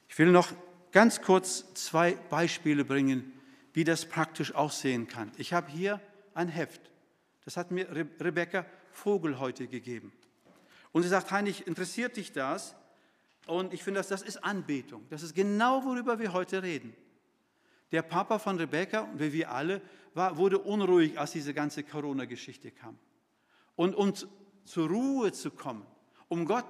Ich 0.08 0.16
will 0.16 0.30
noch 0.30 0.52
ganz 0.92 1.22
kurz 1.22 1.74
zwei 1.74 2.12
Beispiele 2.30 2.84
bringen, 2.84 3.32
wie 3.72 3.82
das 3.82 4.04
praktisch 4.06 4.54
aussehen 4.54 5.08
kann. 5.08 5.32
Ich 5.38 5.52
habe 5.52 5.72
hier 5.72 6.00
ein 6.34 6.46
Heft. 6.46 6.80
Das 7.44 7.56
hat 7.56 7.72
mir 7.72 7.88
Rebecca 7.90 8.64
Vogel 8.92 9.40
heute 9.40 9.66
gegeben. 9.66 10.12
Und 10.92 11.02
sie 11.02 11.08
sagt, 11.08 11.32
Heinrich, 11.32 11.66
interessiert 11.66 12.16
dich 12.16 12.30
das? 12.30 12.76
Und 13.48 13.74
ich 13.74 13.82
finde, 13.82 13.98
das, 13.98 14.06
das 14.06 14.22
ist 14.22 14.44
Anbetung. 14.44 15.04
Das 15.10 15.24
ist 15.24 15.34
genau, 15.34 15.84
worüber 15.84 16.20
wir 16.20 16.32
heute 16.32 16.62
reden. 16.62 16.94
Der 17.90 18.02
Papa 18.02 18.38
von 18.38 18.56
Rebecca 18.56 19.00
und 19.00 19.18
wir 19.18 19.50
alle 19.50 19.82
war, 20.14 20.36
wurde 20.36 20.60
unruhig, 20.60 21.18
als 21.18 21.32
diese 21.32 21.52
ganze 21.52 21.82
Corona-Geschichte 21.82 22.70
kam. 22.70 22.96
Und 23.76 23.94
um 23.94 24.12
zur 24.64 24.88
Ruhe 24.88 25.32
zu 25.32 25.50
kommen, 25.50 25.86
um 26.28 26.44
Gott 26.44 26.66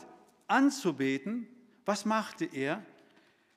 anzubeten, 0.46 1.46
was 1.84 2.04
machte 2.04 2.44
er? 2.44 2.84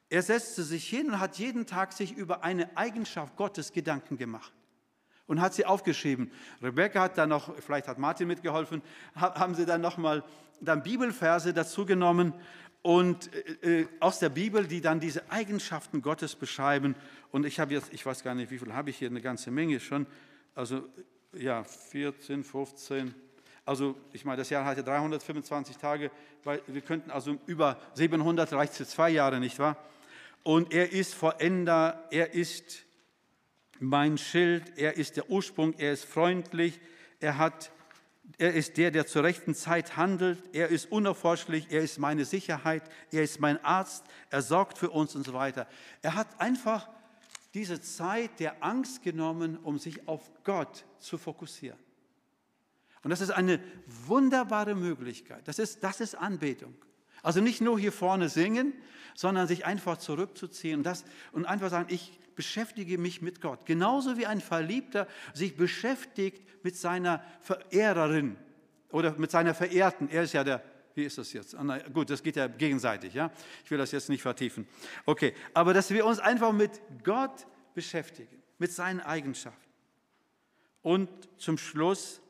Er 0.10 0.21
setzte 0.21 0.63
sich 0.63 0.88
hin 0.88 1.08
und 1.08 1.19
hat 1.19 1.38
jeden 1.38 1.65
Tag 1.65 1.93
sich 1.93 2.13
über 2.13 2.43
eine 2.43 2.77
Eigenschaft 2.77 3.36
Gottes 3.36 3.71
Gedanken 3.71 4.17
gemacht 4.17 4.53
und 5.27 5.41
hat 5.41 5.53
sie 5.53 5.65
aufgeschrieben. 5.65 6.31
Rebecca 6.62 7.01
hat 7.01 7.17
dann 7.17 7.29
noch, 7.29 7.55
vielleicht 7.60 7.88
hat 7.88 7.97
Martin 7.97 8.27
mitgeholfen, 8.27 8.81
haben 9.15 9.55
sie 9.55 9.65
dann 9.65 9.81
nochmal 9.81 10.23
dann 10.62 10.84
Bibelverse 10.84 11.53
dazu 11.53 11.86
genommen 11.86 12.34
und 12.81 13.34
äh, 13.63 13.81
äh, 13.81 13.88
aus 13.99 14.19
der 14.19 14.29
Bibel, 14.29 14.67
die 14.67 14.79
dann 14.79 14.99
diese 14.99 15.29
Eigenschaften 15.31 16.01
Gottes 16.01 16.36
beschreiben. 16.36 16.95
Und 17.31 17.45
ich 17.45 17.60
habe 17.60 17.73
jetzt, 17.73 17.91
ich 17.91 18.05
weiß 18.05 18.23
gar 18.23 18.36
nicht, 18.36 18.51
wie 18.51 18.60
viel 18.60 18.73
habe 18.73 18.91
ich 18.91 18.97
hier, 18.97 19.10
eine 19.10 19.21
ganze 19.21 19.49
Menge 19.49 19.79
schon. 19.79 20.05
Also 20.53 20.88
ja, 21.34 21.63
14, 21.63 22.43
15. 22.43 23.13
Also 23.65 23.95
ich 24.13 24.23
meine, 24.23 24.38
das 24.38 24.49
Jahr 24.49 24.63
hatte 24.63 24.84
325 24.84 25.78
Tage, 25.78 26.12
weil 26.43 26.62
wir 26.67 26.82
könnten 26.82 27.10
also 27.10 27.38
über 27.47 27.78
700 27.95 28.54
reicht 28.54 28.73
für 28.73 28.86
zwei 28.86 29.10
Jahre, 29.10 29.39
nicht 29.39 29.58
wahr? 29.58 29.78
Und 30.43 30.71
er 30.71 30.91
ist 30.91 31.15
Vollender, 31.15 32.08
er 32.12 32.34
ist 32.34 32.86
mein 33.80 34.17
Schild, 34.19 34.78
er 34.78 34.95
ist 34.95 35.17
der 35.17 35.30
Ursprung, 35.30 35.73
er 35.78 35.93
ist 35.93 36.06
freundlich, 36.06 36.80
er 37.19 37.39
hat 37.39 37.71
er 38.38 38.54
ist 38.54 38.78
der, 38.78 38.91
der 38.91 39.06
zur 39.06 39.23
rechten 39.23 39.54
Zeit 39.54 39.97
handelt. 39.97 40.39
Er 40.54 40.69
ist 40.69 40.91
unerforschlich. 40.91 41.67
Er 41.69 41.82
ist 41.82 41.99
meine 41.99 42.25
Sicherheit. 42.25 42.84
Er 43.12 43.23
ist 43.23 43.39
mein 43.39 43.63
Arzt. 43.63 44.04
Er 44.30 44.41
sorgt 44.41 44.78
für 44.78 44.89
uns 44.89 45.15
und 45.15 45.25
so 45.25 45.34
weiter. 45.34 45.67
Er 46.01 46.15
hat 46.15 46.28
einfach 46.39 46.89
diese 47.54 47.80
Zeit 47.82 48.39
der 48.39 48.63
Angst 48.63 49.04
genommen, 49.04 49.58
um 49.58 49.78
sich 49.78 50.08
auf 50.08 50.30
Gott 50.43 50.86
zu 50.99 51.17
fokussieren. 51.17 51.80
Und 53.06 53.12
das 53.12 53.22
ist 53.22 53.30
eine 53.30 53.60
wunderbare 54.08 54.74
Möglichkeit. 54.74 55.48
Das 55.48 55.60
ist, 55.60 55.84
das 55.84 56.02
ist 56.02 56.15
Anbetung. 56.15 56.74
Also 57.22 57.39
nicht 57.39 57.62
nur 57.62 57.78
hier 57.78 57.91
vorne 57.91 58.30
singen, 58.30 58.74
sondern 59.13 59.48
sich 59.48 59.63
einfach 59.63 59.98
zurückzuziehen 59.98 60.80
und, 60.80 60.86
das, 60.86 61.06
und 61.32 61.46
einfach 61.46 61.70
sagen, 61.70 61.86
ich 61.94 62.18
beschäftige 62.34 62.98
mich 62.98 63.22
mit 63.22 63.41
Gott. 63.41 63.68
Genauso 63.68 64.18
wie 64.18 64.26
ein 64.26 64.41
Verliebter 64.41 65.08
sich 65.36 65.56
beschäftigt 65.56 66.44
mit 66.63 66.78
seiner 66.78 67.24
Verehrerin 67.41 68.38
oder 68.89 69.15
mit 69.20 69.30
seiner 69.30 69.54
Verehrten. 69.54 70.10
Er 70.10 70.24
ist 70.24 70.34
ja 70.34 70.44
der, 70.44 70.63
wie 70.96 71.04
ist 71.04 71.20
das 71.20 71.32
jetzt? 71.32 71.54
Ah, 71.54 71.78
gut, 71.94 72.10
das 72.10 72.24
geht 72.24 72.38
ja 72.38 72.47
gegenseitig, 72.47 73.14
ja. 73.14 73.32
Ich 73.64 73.70
will 73.70 73.78
das 73.78 73.91
jetzt 73.91 74.10
nicht 74.10 74.24
vertiefen. 74.24 74.68
Okay, 75.06 75.36
aber 75.53 75.76
dass 75.76 75.91
wir 75.91 76.08
uns 76.08 76.18
einfach 76.18 76.53
mit 76.53 76.72
Gott 77.03 77.45
beschäftigen, 77.76 78.41
mit 78.58 78.72
seinen 78.72 79.01
Eigenschaften. 79.01 79.62
Und 80.82 81.08
zum 81.38 81.60
Schluss 81.60 82.24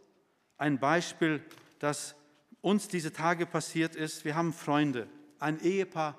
ein 0.57 0.79
Beispiel, 0.79 1.43
das 1.79 2.15
uns 2.61 2.87
diese 2.87 3.13
Tage 3.13 3.45
passiert 3.45 3.95
ist. 3.95 4.25
Wir 4.25 4.35
haben 4.35 4.53
Freunde, 4.53 5.07
ein 5.39 5.59
Ehepaar, 5.61 6.17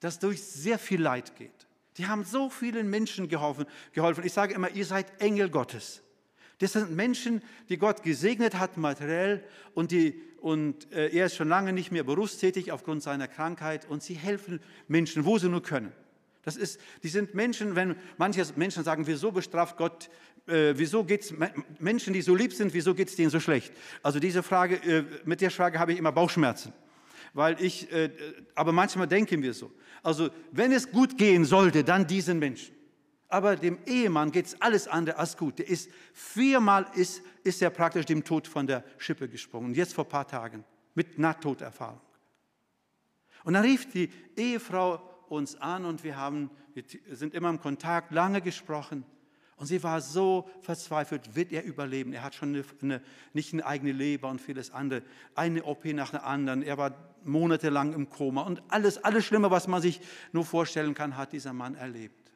das 0.00 0.18
durch 0.18 0.42
sehr 0.42 0.78
viel 0.78 1.00
Leid 1.00 1.36
geht. 1.36 1.66
Die 1.96 2.06
haben 2.06 2.24
so 2.24 2.50
vielen 2.50 2.90
Menschen 2.90 3.28
geholfen. 3.28 3.66
Ich 4.22 4.32
sage 4.32 4.54
immer, 4.54 4.70
ihr 4.70 4.84
seid 4.84 5.20
Engel 5.20 5.48
Gottes. 5.48 6.02
Das 6.58 6.72
sind 6.72 6.92
Menschen, 6.92 7.42
die 7.68 7.78
Gott 7.78 8.02
gesegnet 8.02 8.56
hat 8.58 8.76
materiell 8.76 9.44
und, 9.74 9.90
die, 9.90 10.20
und 10.40 10.90
äh, 10.92 11.08
er 11.08 11.26
ist 11.26 11.36
schon 11.36 11.48
lange 11.48 11.72
nicht 11.72 11.90
mehr 11.90 12.04
berufstätig 12.04 12.72
aufgrund 12.72 13.02
seiner 13.02 13.28
Krankheit 13.28 13.86
und 13.88 14.02
sie 14.02 14.14
helfen 14.14 14.60
Menschen, 14.86 15.24
wo 15.24 15.38
sie 15.38 15.48
nur 15.48 15.62
können. 15.62 15.92
Das 16.42 16.56
ist, 16.56 16.78
die 17.02 17.08
sind 17.08 17.34
Menschen, 17.34 17.74
wenn 17.74 17.96
manche 18.18 18.44
Menschen 18.56 18.84
sagen, 18.84 19.06
wieso 19.06 19.32
bestraft 19.32 19.76
Gott, 19.76 20.10
äh, 20.46 20.74
wieso 20.76 21.04
geht 21.04 21.22
es 21.22 21.34
Menschen, 21.78 22.12
die 22.12 22.22
so 22.22 22.34
lieb 22.34 22.52
sind, 22.52 22.74
wieso 22.74 22.94
geht 22.94 23.08
es 23.08 23.16
denen 23.16 23.30
so 23.30 23.40
schlecht? 23.40 23.72
Also 24.02 24.18
diese 24.18 24.42
Frage, 24.42 24.76
äh, 24.76 25.04
mit 25.24 25.40
der 25.40 25.50
Frage 25.50 25.78
habe 25.78 25.92
ich 25.92 25.98
immer 25.98 26.12
Bauchschmerzen. 26.12 26.72
weil 27.34 27.60
ich, 27.60 27.90
äh, 27.92 28.10
aber 28.54 28.72
manchmal 28.72 29.08
denken 29.08 29.42
wir 29.42 29.52
so. 29.52 29.70
Also 30.02 30.30
wenn 30.52 30.72
es 30.72 30.90
gut 30.90 31.18
gehen 31.18 31.44
sollte, 31.44 31.84
dann 31.84 32.06
diesen 32.06 32.38
Menschen. 32.38 32.74
Aber 33.28 33.56
dem 33.56 33.78
Ehemann 33.86 34.30
geht 34.30 34.46
es 34.46 34.60
alles 34.62 34.86
andere 34.86 35.18
als 35.18 35.36
gut. 35.36 35.58
Der 35.58 35.68
ist 35.68 35.90
viermal 36.12 36.86
ist, 36.94 37.22
ist 37.42 37.60
er 37.60 37.70
praktisch 37.70 38.06
dem 38.06 38.22
Tod 38.22 38.46
von 38.46 38.66
der 38.66 38.84
Schippe 38.98 39.28
gesprungen. 39.28 39.74
Jetzt 39.74 39.94
vor 39.94 40.04
ein 40.04 40.10
paar 40.10 40.28
Tagen 40.28 40.64
mit 40.94 41.18
Nahtoderfahrung. 41.18 42.00
Und 43.42 43.54
dann 43.54 43.64
rief 43.64 43.90
die 43.90 44.10
Ehefrau 44.36 45.02
uns 45.28 45.56
an 45.56 45.84
und 45.84 46.04
wir, 46.04 46.16
haben, 46.16 46.50
wir 46.74 46.84
sind 47.16 47.34
immer 47.34 47.50
im 47.50 47.60
Kontakt, 47.60 48.12
lange 48.12 48.40
gesprochen. 48.40 49.04
Und 49.64 49.68
sie 49.68 49.82
war 49.82 50.02
so 50.02 50.46
verzweifelt, 50.60 51.36
wird 51.36 51.50
er 51.50 51.64
überleben? 51.64 52.12
Er 52.12 52.22
hat 52.22 52.34
schon 52.34 52.50
eine, 52.50 52.64
eine, 52.82 53.00
nicht 53.32 53.54
eine 53.54 53.64
eigene 53.64 53.92
Leber 53.92 54.28
und 54.28 54.38
vieles 54.38 54.70
andere, 54.70 55.02
eine 55.34 55.64
OP 55.64 55.86
nach 55.86 56.10
der 56.10 56.26
anderen. 56.26 56.62
Er 56.62 56.76
war 56.76 56.94
monatelang 57.24 57.94
im 57.94 58.10
Koma 58.10 58.42
und 58.42 58.62
alles, 58.68 59.02
alles 59.02 59.24
Schlimme, 59.24 59.50
was 59.50 59.66
man 59.66 59.80
sich 59.80 60.02
nur 60.32 60.44
vorstellen 60.44 60.92
kann, 60.92 61.16
hat 61.16 61.32
dieser 61.32 61.54
Mann 61.54 61.76
erlebt. 61.76 62.30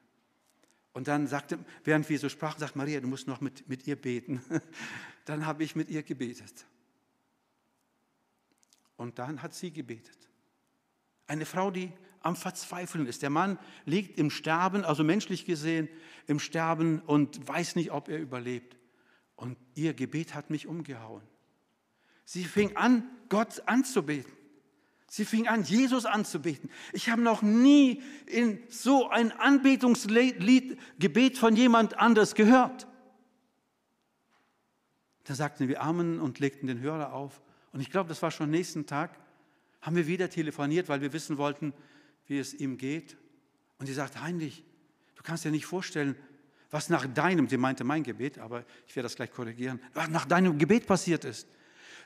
Und 0.95 1.07
dann 1.07 1.26
sagte, 1.26 1.59
während 1.85 2.09
wir 2.09 2.18
so 2.18 2.31
sprachen, 2.31 2.61
sagt 2.61 2.76
Maria, 2.76 2.99
du 2.99 3.09
musst 3.09 3.29
noch 3.29 3.43
mit, 3.43 3.68
mit 3.68 3.87
ihr 3.87 3.97
beten. 3.97 4.43
Dann 5.26 5.45
habe 5.45 5.64
ich 5.64 5.76
mit 5.76 5.91
ihr 5.91 6.03
gebetet. 6.03 6.64
Und 8.97 9.18
dann 9.18 9.43
hat 9.43 9.53
sie 9.53 9.70
gebetet. 9.70 10.16
Eine 11.26 11.45
Frau, 11.45 11.70
die 11.70 11.93
am 12.22 12.36
Verzweifeln 12.36 13.06
ist. 13.06 13.22
Der 13.22 13.30
Mann 13.30 13.58
liegt 13.84 14.18
im 14.18 14.30
Sterben, 14.30 14.84
also 14.84 15.04
menschlich 15.04 15.44
gesehen, 15.44 15.88
im 16.26 16.38
Sterben 16.38 17.00
und 17.00 17.46
weiß 17.46 17.76
nicht, 17.76 17.90
ob 17.90 18.08
er 18.08 18.18
überlebt. 18.18 18.76
Und 19.36 19.56
ihr 19.74 19.94
Gebet 19.94 20.34
hat 20.34 20.50
mich 20.50 20.66
umgehauen. 20.66 21.22
Sie 22.24 22.44
fing 22.44 22.76
an, 22.76 23.04
Gott 23.28 23.62
anzubeten. 23.66 24.32
Sie 25.10 25.24
fing 25.24 25.48
an, 25.48 25.62
Jesus 25.62 26.04
anzubeten. 26.04 26.68
Ich 26.92 27.08
habe 27.08 27.22
noch 27.22 27.40
nie 27.40 28.02
in 28.26 28.62
so 28.68 29.08
ein 29.08 29.32
Anbetungslied, 29.32 30.78
Gebet 30.98 31.38
von 31.38 31.56
jemand 31.56 31.98
anders 31.98 32.34
gehört. 32.34 32.86
Da 35.24 35.34
sagten 35.34 35.68
wir 35.68 35.82
Amen 35.82 36.20
und 36.20 36.38
legten 36.38 36.66
den 36.66 36.80
Hörer 36.80 37.12
auf. 37.12 37.40
Und 37.72 37.80
ich 37.80 37.90
glaube, 37.90 38.08
das 38.08 38.22
war 38.22 38.30
schon 38.30 38.50
nächsten 38.50 38.86
Tag, 38.86 39.18
haben 39.80 39.96
wir 39.96 40.06
wieder 40.06 40.28
telefoniert, 40.28 40.88
weil 40.88 41.00
wir 41.00 41.12
wissen 41.12 41.38
wollten, 41.38 41.72
wie 42.29 42.39
es 42.39 42.55
ihm 42.55 42.79
geht. 42.79 43.16
Und 43.79 43.87
sie 43.87 43.95
sagt, 43.95 44.20
Heinrich, 44.20 44.64
du 45.16 45.22
kannst 45.22 45.45
dir 45.45 45.51
nicht 45.51 45.66
vorstellen, 45.66 46.14
was 46.70 46.91
nach 46.91 47.07
deinem, 47.07 47.49
sie 47.49 47.57
meinte 47.57 47.83
mein 47.83 48.03
Gebet, 48.03 48.39
aber 48.39 48.64
ich 48.87 48.95
werde 48.95 49.07
das 49.07 49.16
gleich 49.16 49.33
korrigieren, 49.33 49.81
was 49.95 50.09
nach 50.11 50.26
deinem 50.26 50.59
Gebet 50.59 50.87
passiert 50.87 51.24
ist. 51.24 51.49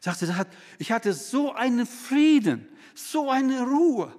Sagte, 0.00 0.46
ich 0.78 0.90
hatte 0.90 1.12
so 1.12 1.52
einen 1.52 1.86
Frieden, 1.86 2.68
so 2.94 3.30
eine 3.30 3.62
Ruhe. 3.62 4.14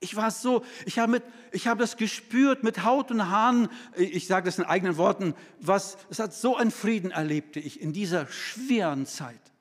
Ich 0.00 0.16
war 0.16 0.30
so, 0.30 0.64
ich 0.84 0.98
habe, 0.98 1.12
mit, 1.12 1.22
ich 1.52 1.68
habe 1.68 1.80
das 1.80 1.96
gespürt 1.96 2.64
mit 2.64 2.82
Haut 2.82 3.10
und 3.10 3.28
Haaren, 3.28 3.68
ich 3.96 4.26
sage 4.26 4.46
das 4.46 4.58
in 4.58 4.64
eigenen 4.64 4.96
Worten, 4.96 5.34
was, 5.60 5.96
es 6.10 6.18
hat 6.18 6.34
so 6.34 6.56
einen 6.56 6.70
Frieden 6.70 7.12
erlebte 7.12 7.60
ich 7.60 7.80
in 7.80 7.92
dieser 7.92 8.26
schweren 8.26 9.06
Zeit. 9.06 9.52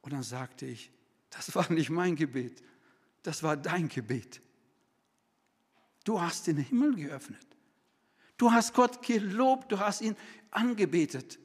Und 0.00 0.12
dann 0.12 0.22
sagte 0.22 0.66
ich, 0.66 0.90
das 1.30 1.54
war 1.54 1.70
nicht 1.70 1.90
mein 1.90 2.16
Gebet, 2.16 2.62
das 3.22 3.42
war 3.42 3.56
dein 3.56 3.88
Gebet. 3.88 4.40
Du 6.04 6.20
hast 6.20 6.46
den 6.46 6.56
Himmel 6.56 6.96
geöffnet. 6.96 7.46
Du 8.36 8.50
hast 8.50 8.74
Gott 8.74 9.02
gelobt, 9.02 9.70
du 9.70 9.78
hast 9.78 10.00
ihn 10.00 10.16
angebetet. 10.50 11.38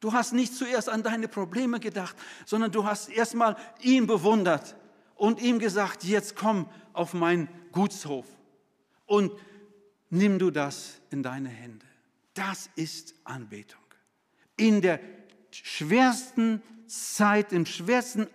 Du 0.00 0.12
hast 0.12 0.32
nicht 0.32 0.54
zuerst 0.54 0.88
an 0.88 1.02
deine 1.02 1.28
Probleme 1.28 1.78
gedacht, 1.78 2.16
sondern 2.46 2.72
du 2.72 2.84
hast 2.84 3.08
erstmal 3.08 3.56
ihn 3.82 4.06
bewundert 4.06 4.74
und 5.14 5.40
ihm 5.40 5.58
gesagt, 5.58 6.04
jetzt 6.04 6.34
komm 6.34 6.68
auf 6.92 7.12
meinen 7.12 7.48
Gutshof 7.70 8.26
und 9.06 9.32
nimm 10.08 10.38
du 10.38 10.50
das 10.50 11.00
in 11.10 11.22
deine 11.22 11.50
Hände. 11.50 11.86
Das 12.34 12.70
ist 12.74 13.14
Anbetung. 13.24 13.80
In 14.56 14.80
der 14.80 14.98
schwersten 15.50 16.62
Zeit, 16.86 17.52
im 17.52 17.66
schwersten 17.66 18.26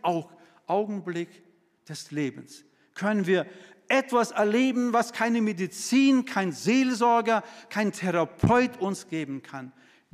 Augenblick 0.67 1.43
des 1.87 2.11
Lebens 2.11 2.63
können 2.95 3.27
wir 3.27 3.45
etwas 3.87 4.31
erleben, 4.31 4.93
was 4.93 5.13
keine 5.13 5.41
Medizin, 5.41 6.25
kein 6.25 6.51
Seelsorger, 6.51 7.43
kein 7.69 7.91
Therapeut 7.91 8.77
uns 8.77 9.07
geben 9.07 9.43
kann. 9.43 9.71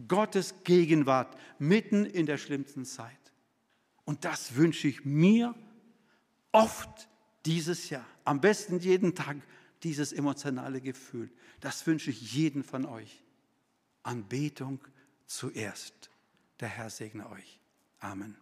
Gottes 0.08 0.56
Gegenwart 0.64 1.38
mitten 1.60 2.06
in 2.06 2.26
der 2.26 2.38
schlimmsten 2.38 2.86
Zeit. 2.86 3.18
Und 4.04 4.26
das 4.26 4.56
wünsche 4.56 4.88
ich 4.88 5.06
mir 5.06 5.56
oft 6.52 7.08
dieses 7.46 7.90
Jahr. 7.90 8.06
Am 8.26 8.42
besten 8.42 8.80
jeden 8.80 9.16
Tag 9.16 9.38
dieses 9.84 10.12
emotionale 10.12 10.82
Gefühl. 10.82 11.32
Das 11.60 11.86
wünsche 11.88 12.10
ich 12.10 12.34
jeden 12.34 12.64
von 12.64 12.86
euch. 12.86 13.24
Anbetung 14.04 14.80
zuerst. 15.26 16.10
Der 16.60 16.68
Herr 16.68 16.90
segne 16.90 17.30
euch. 17.30 17.60
Amen. 18.00 18.36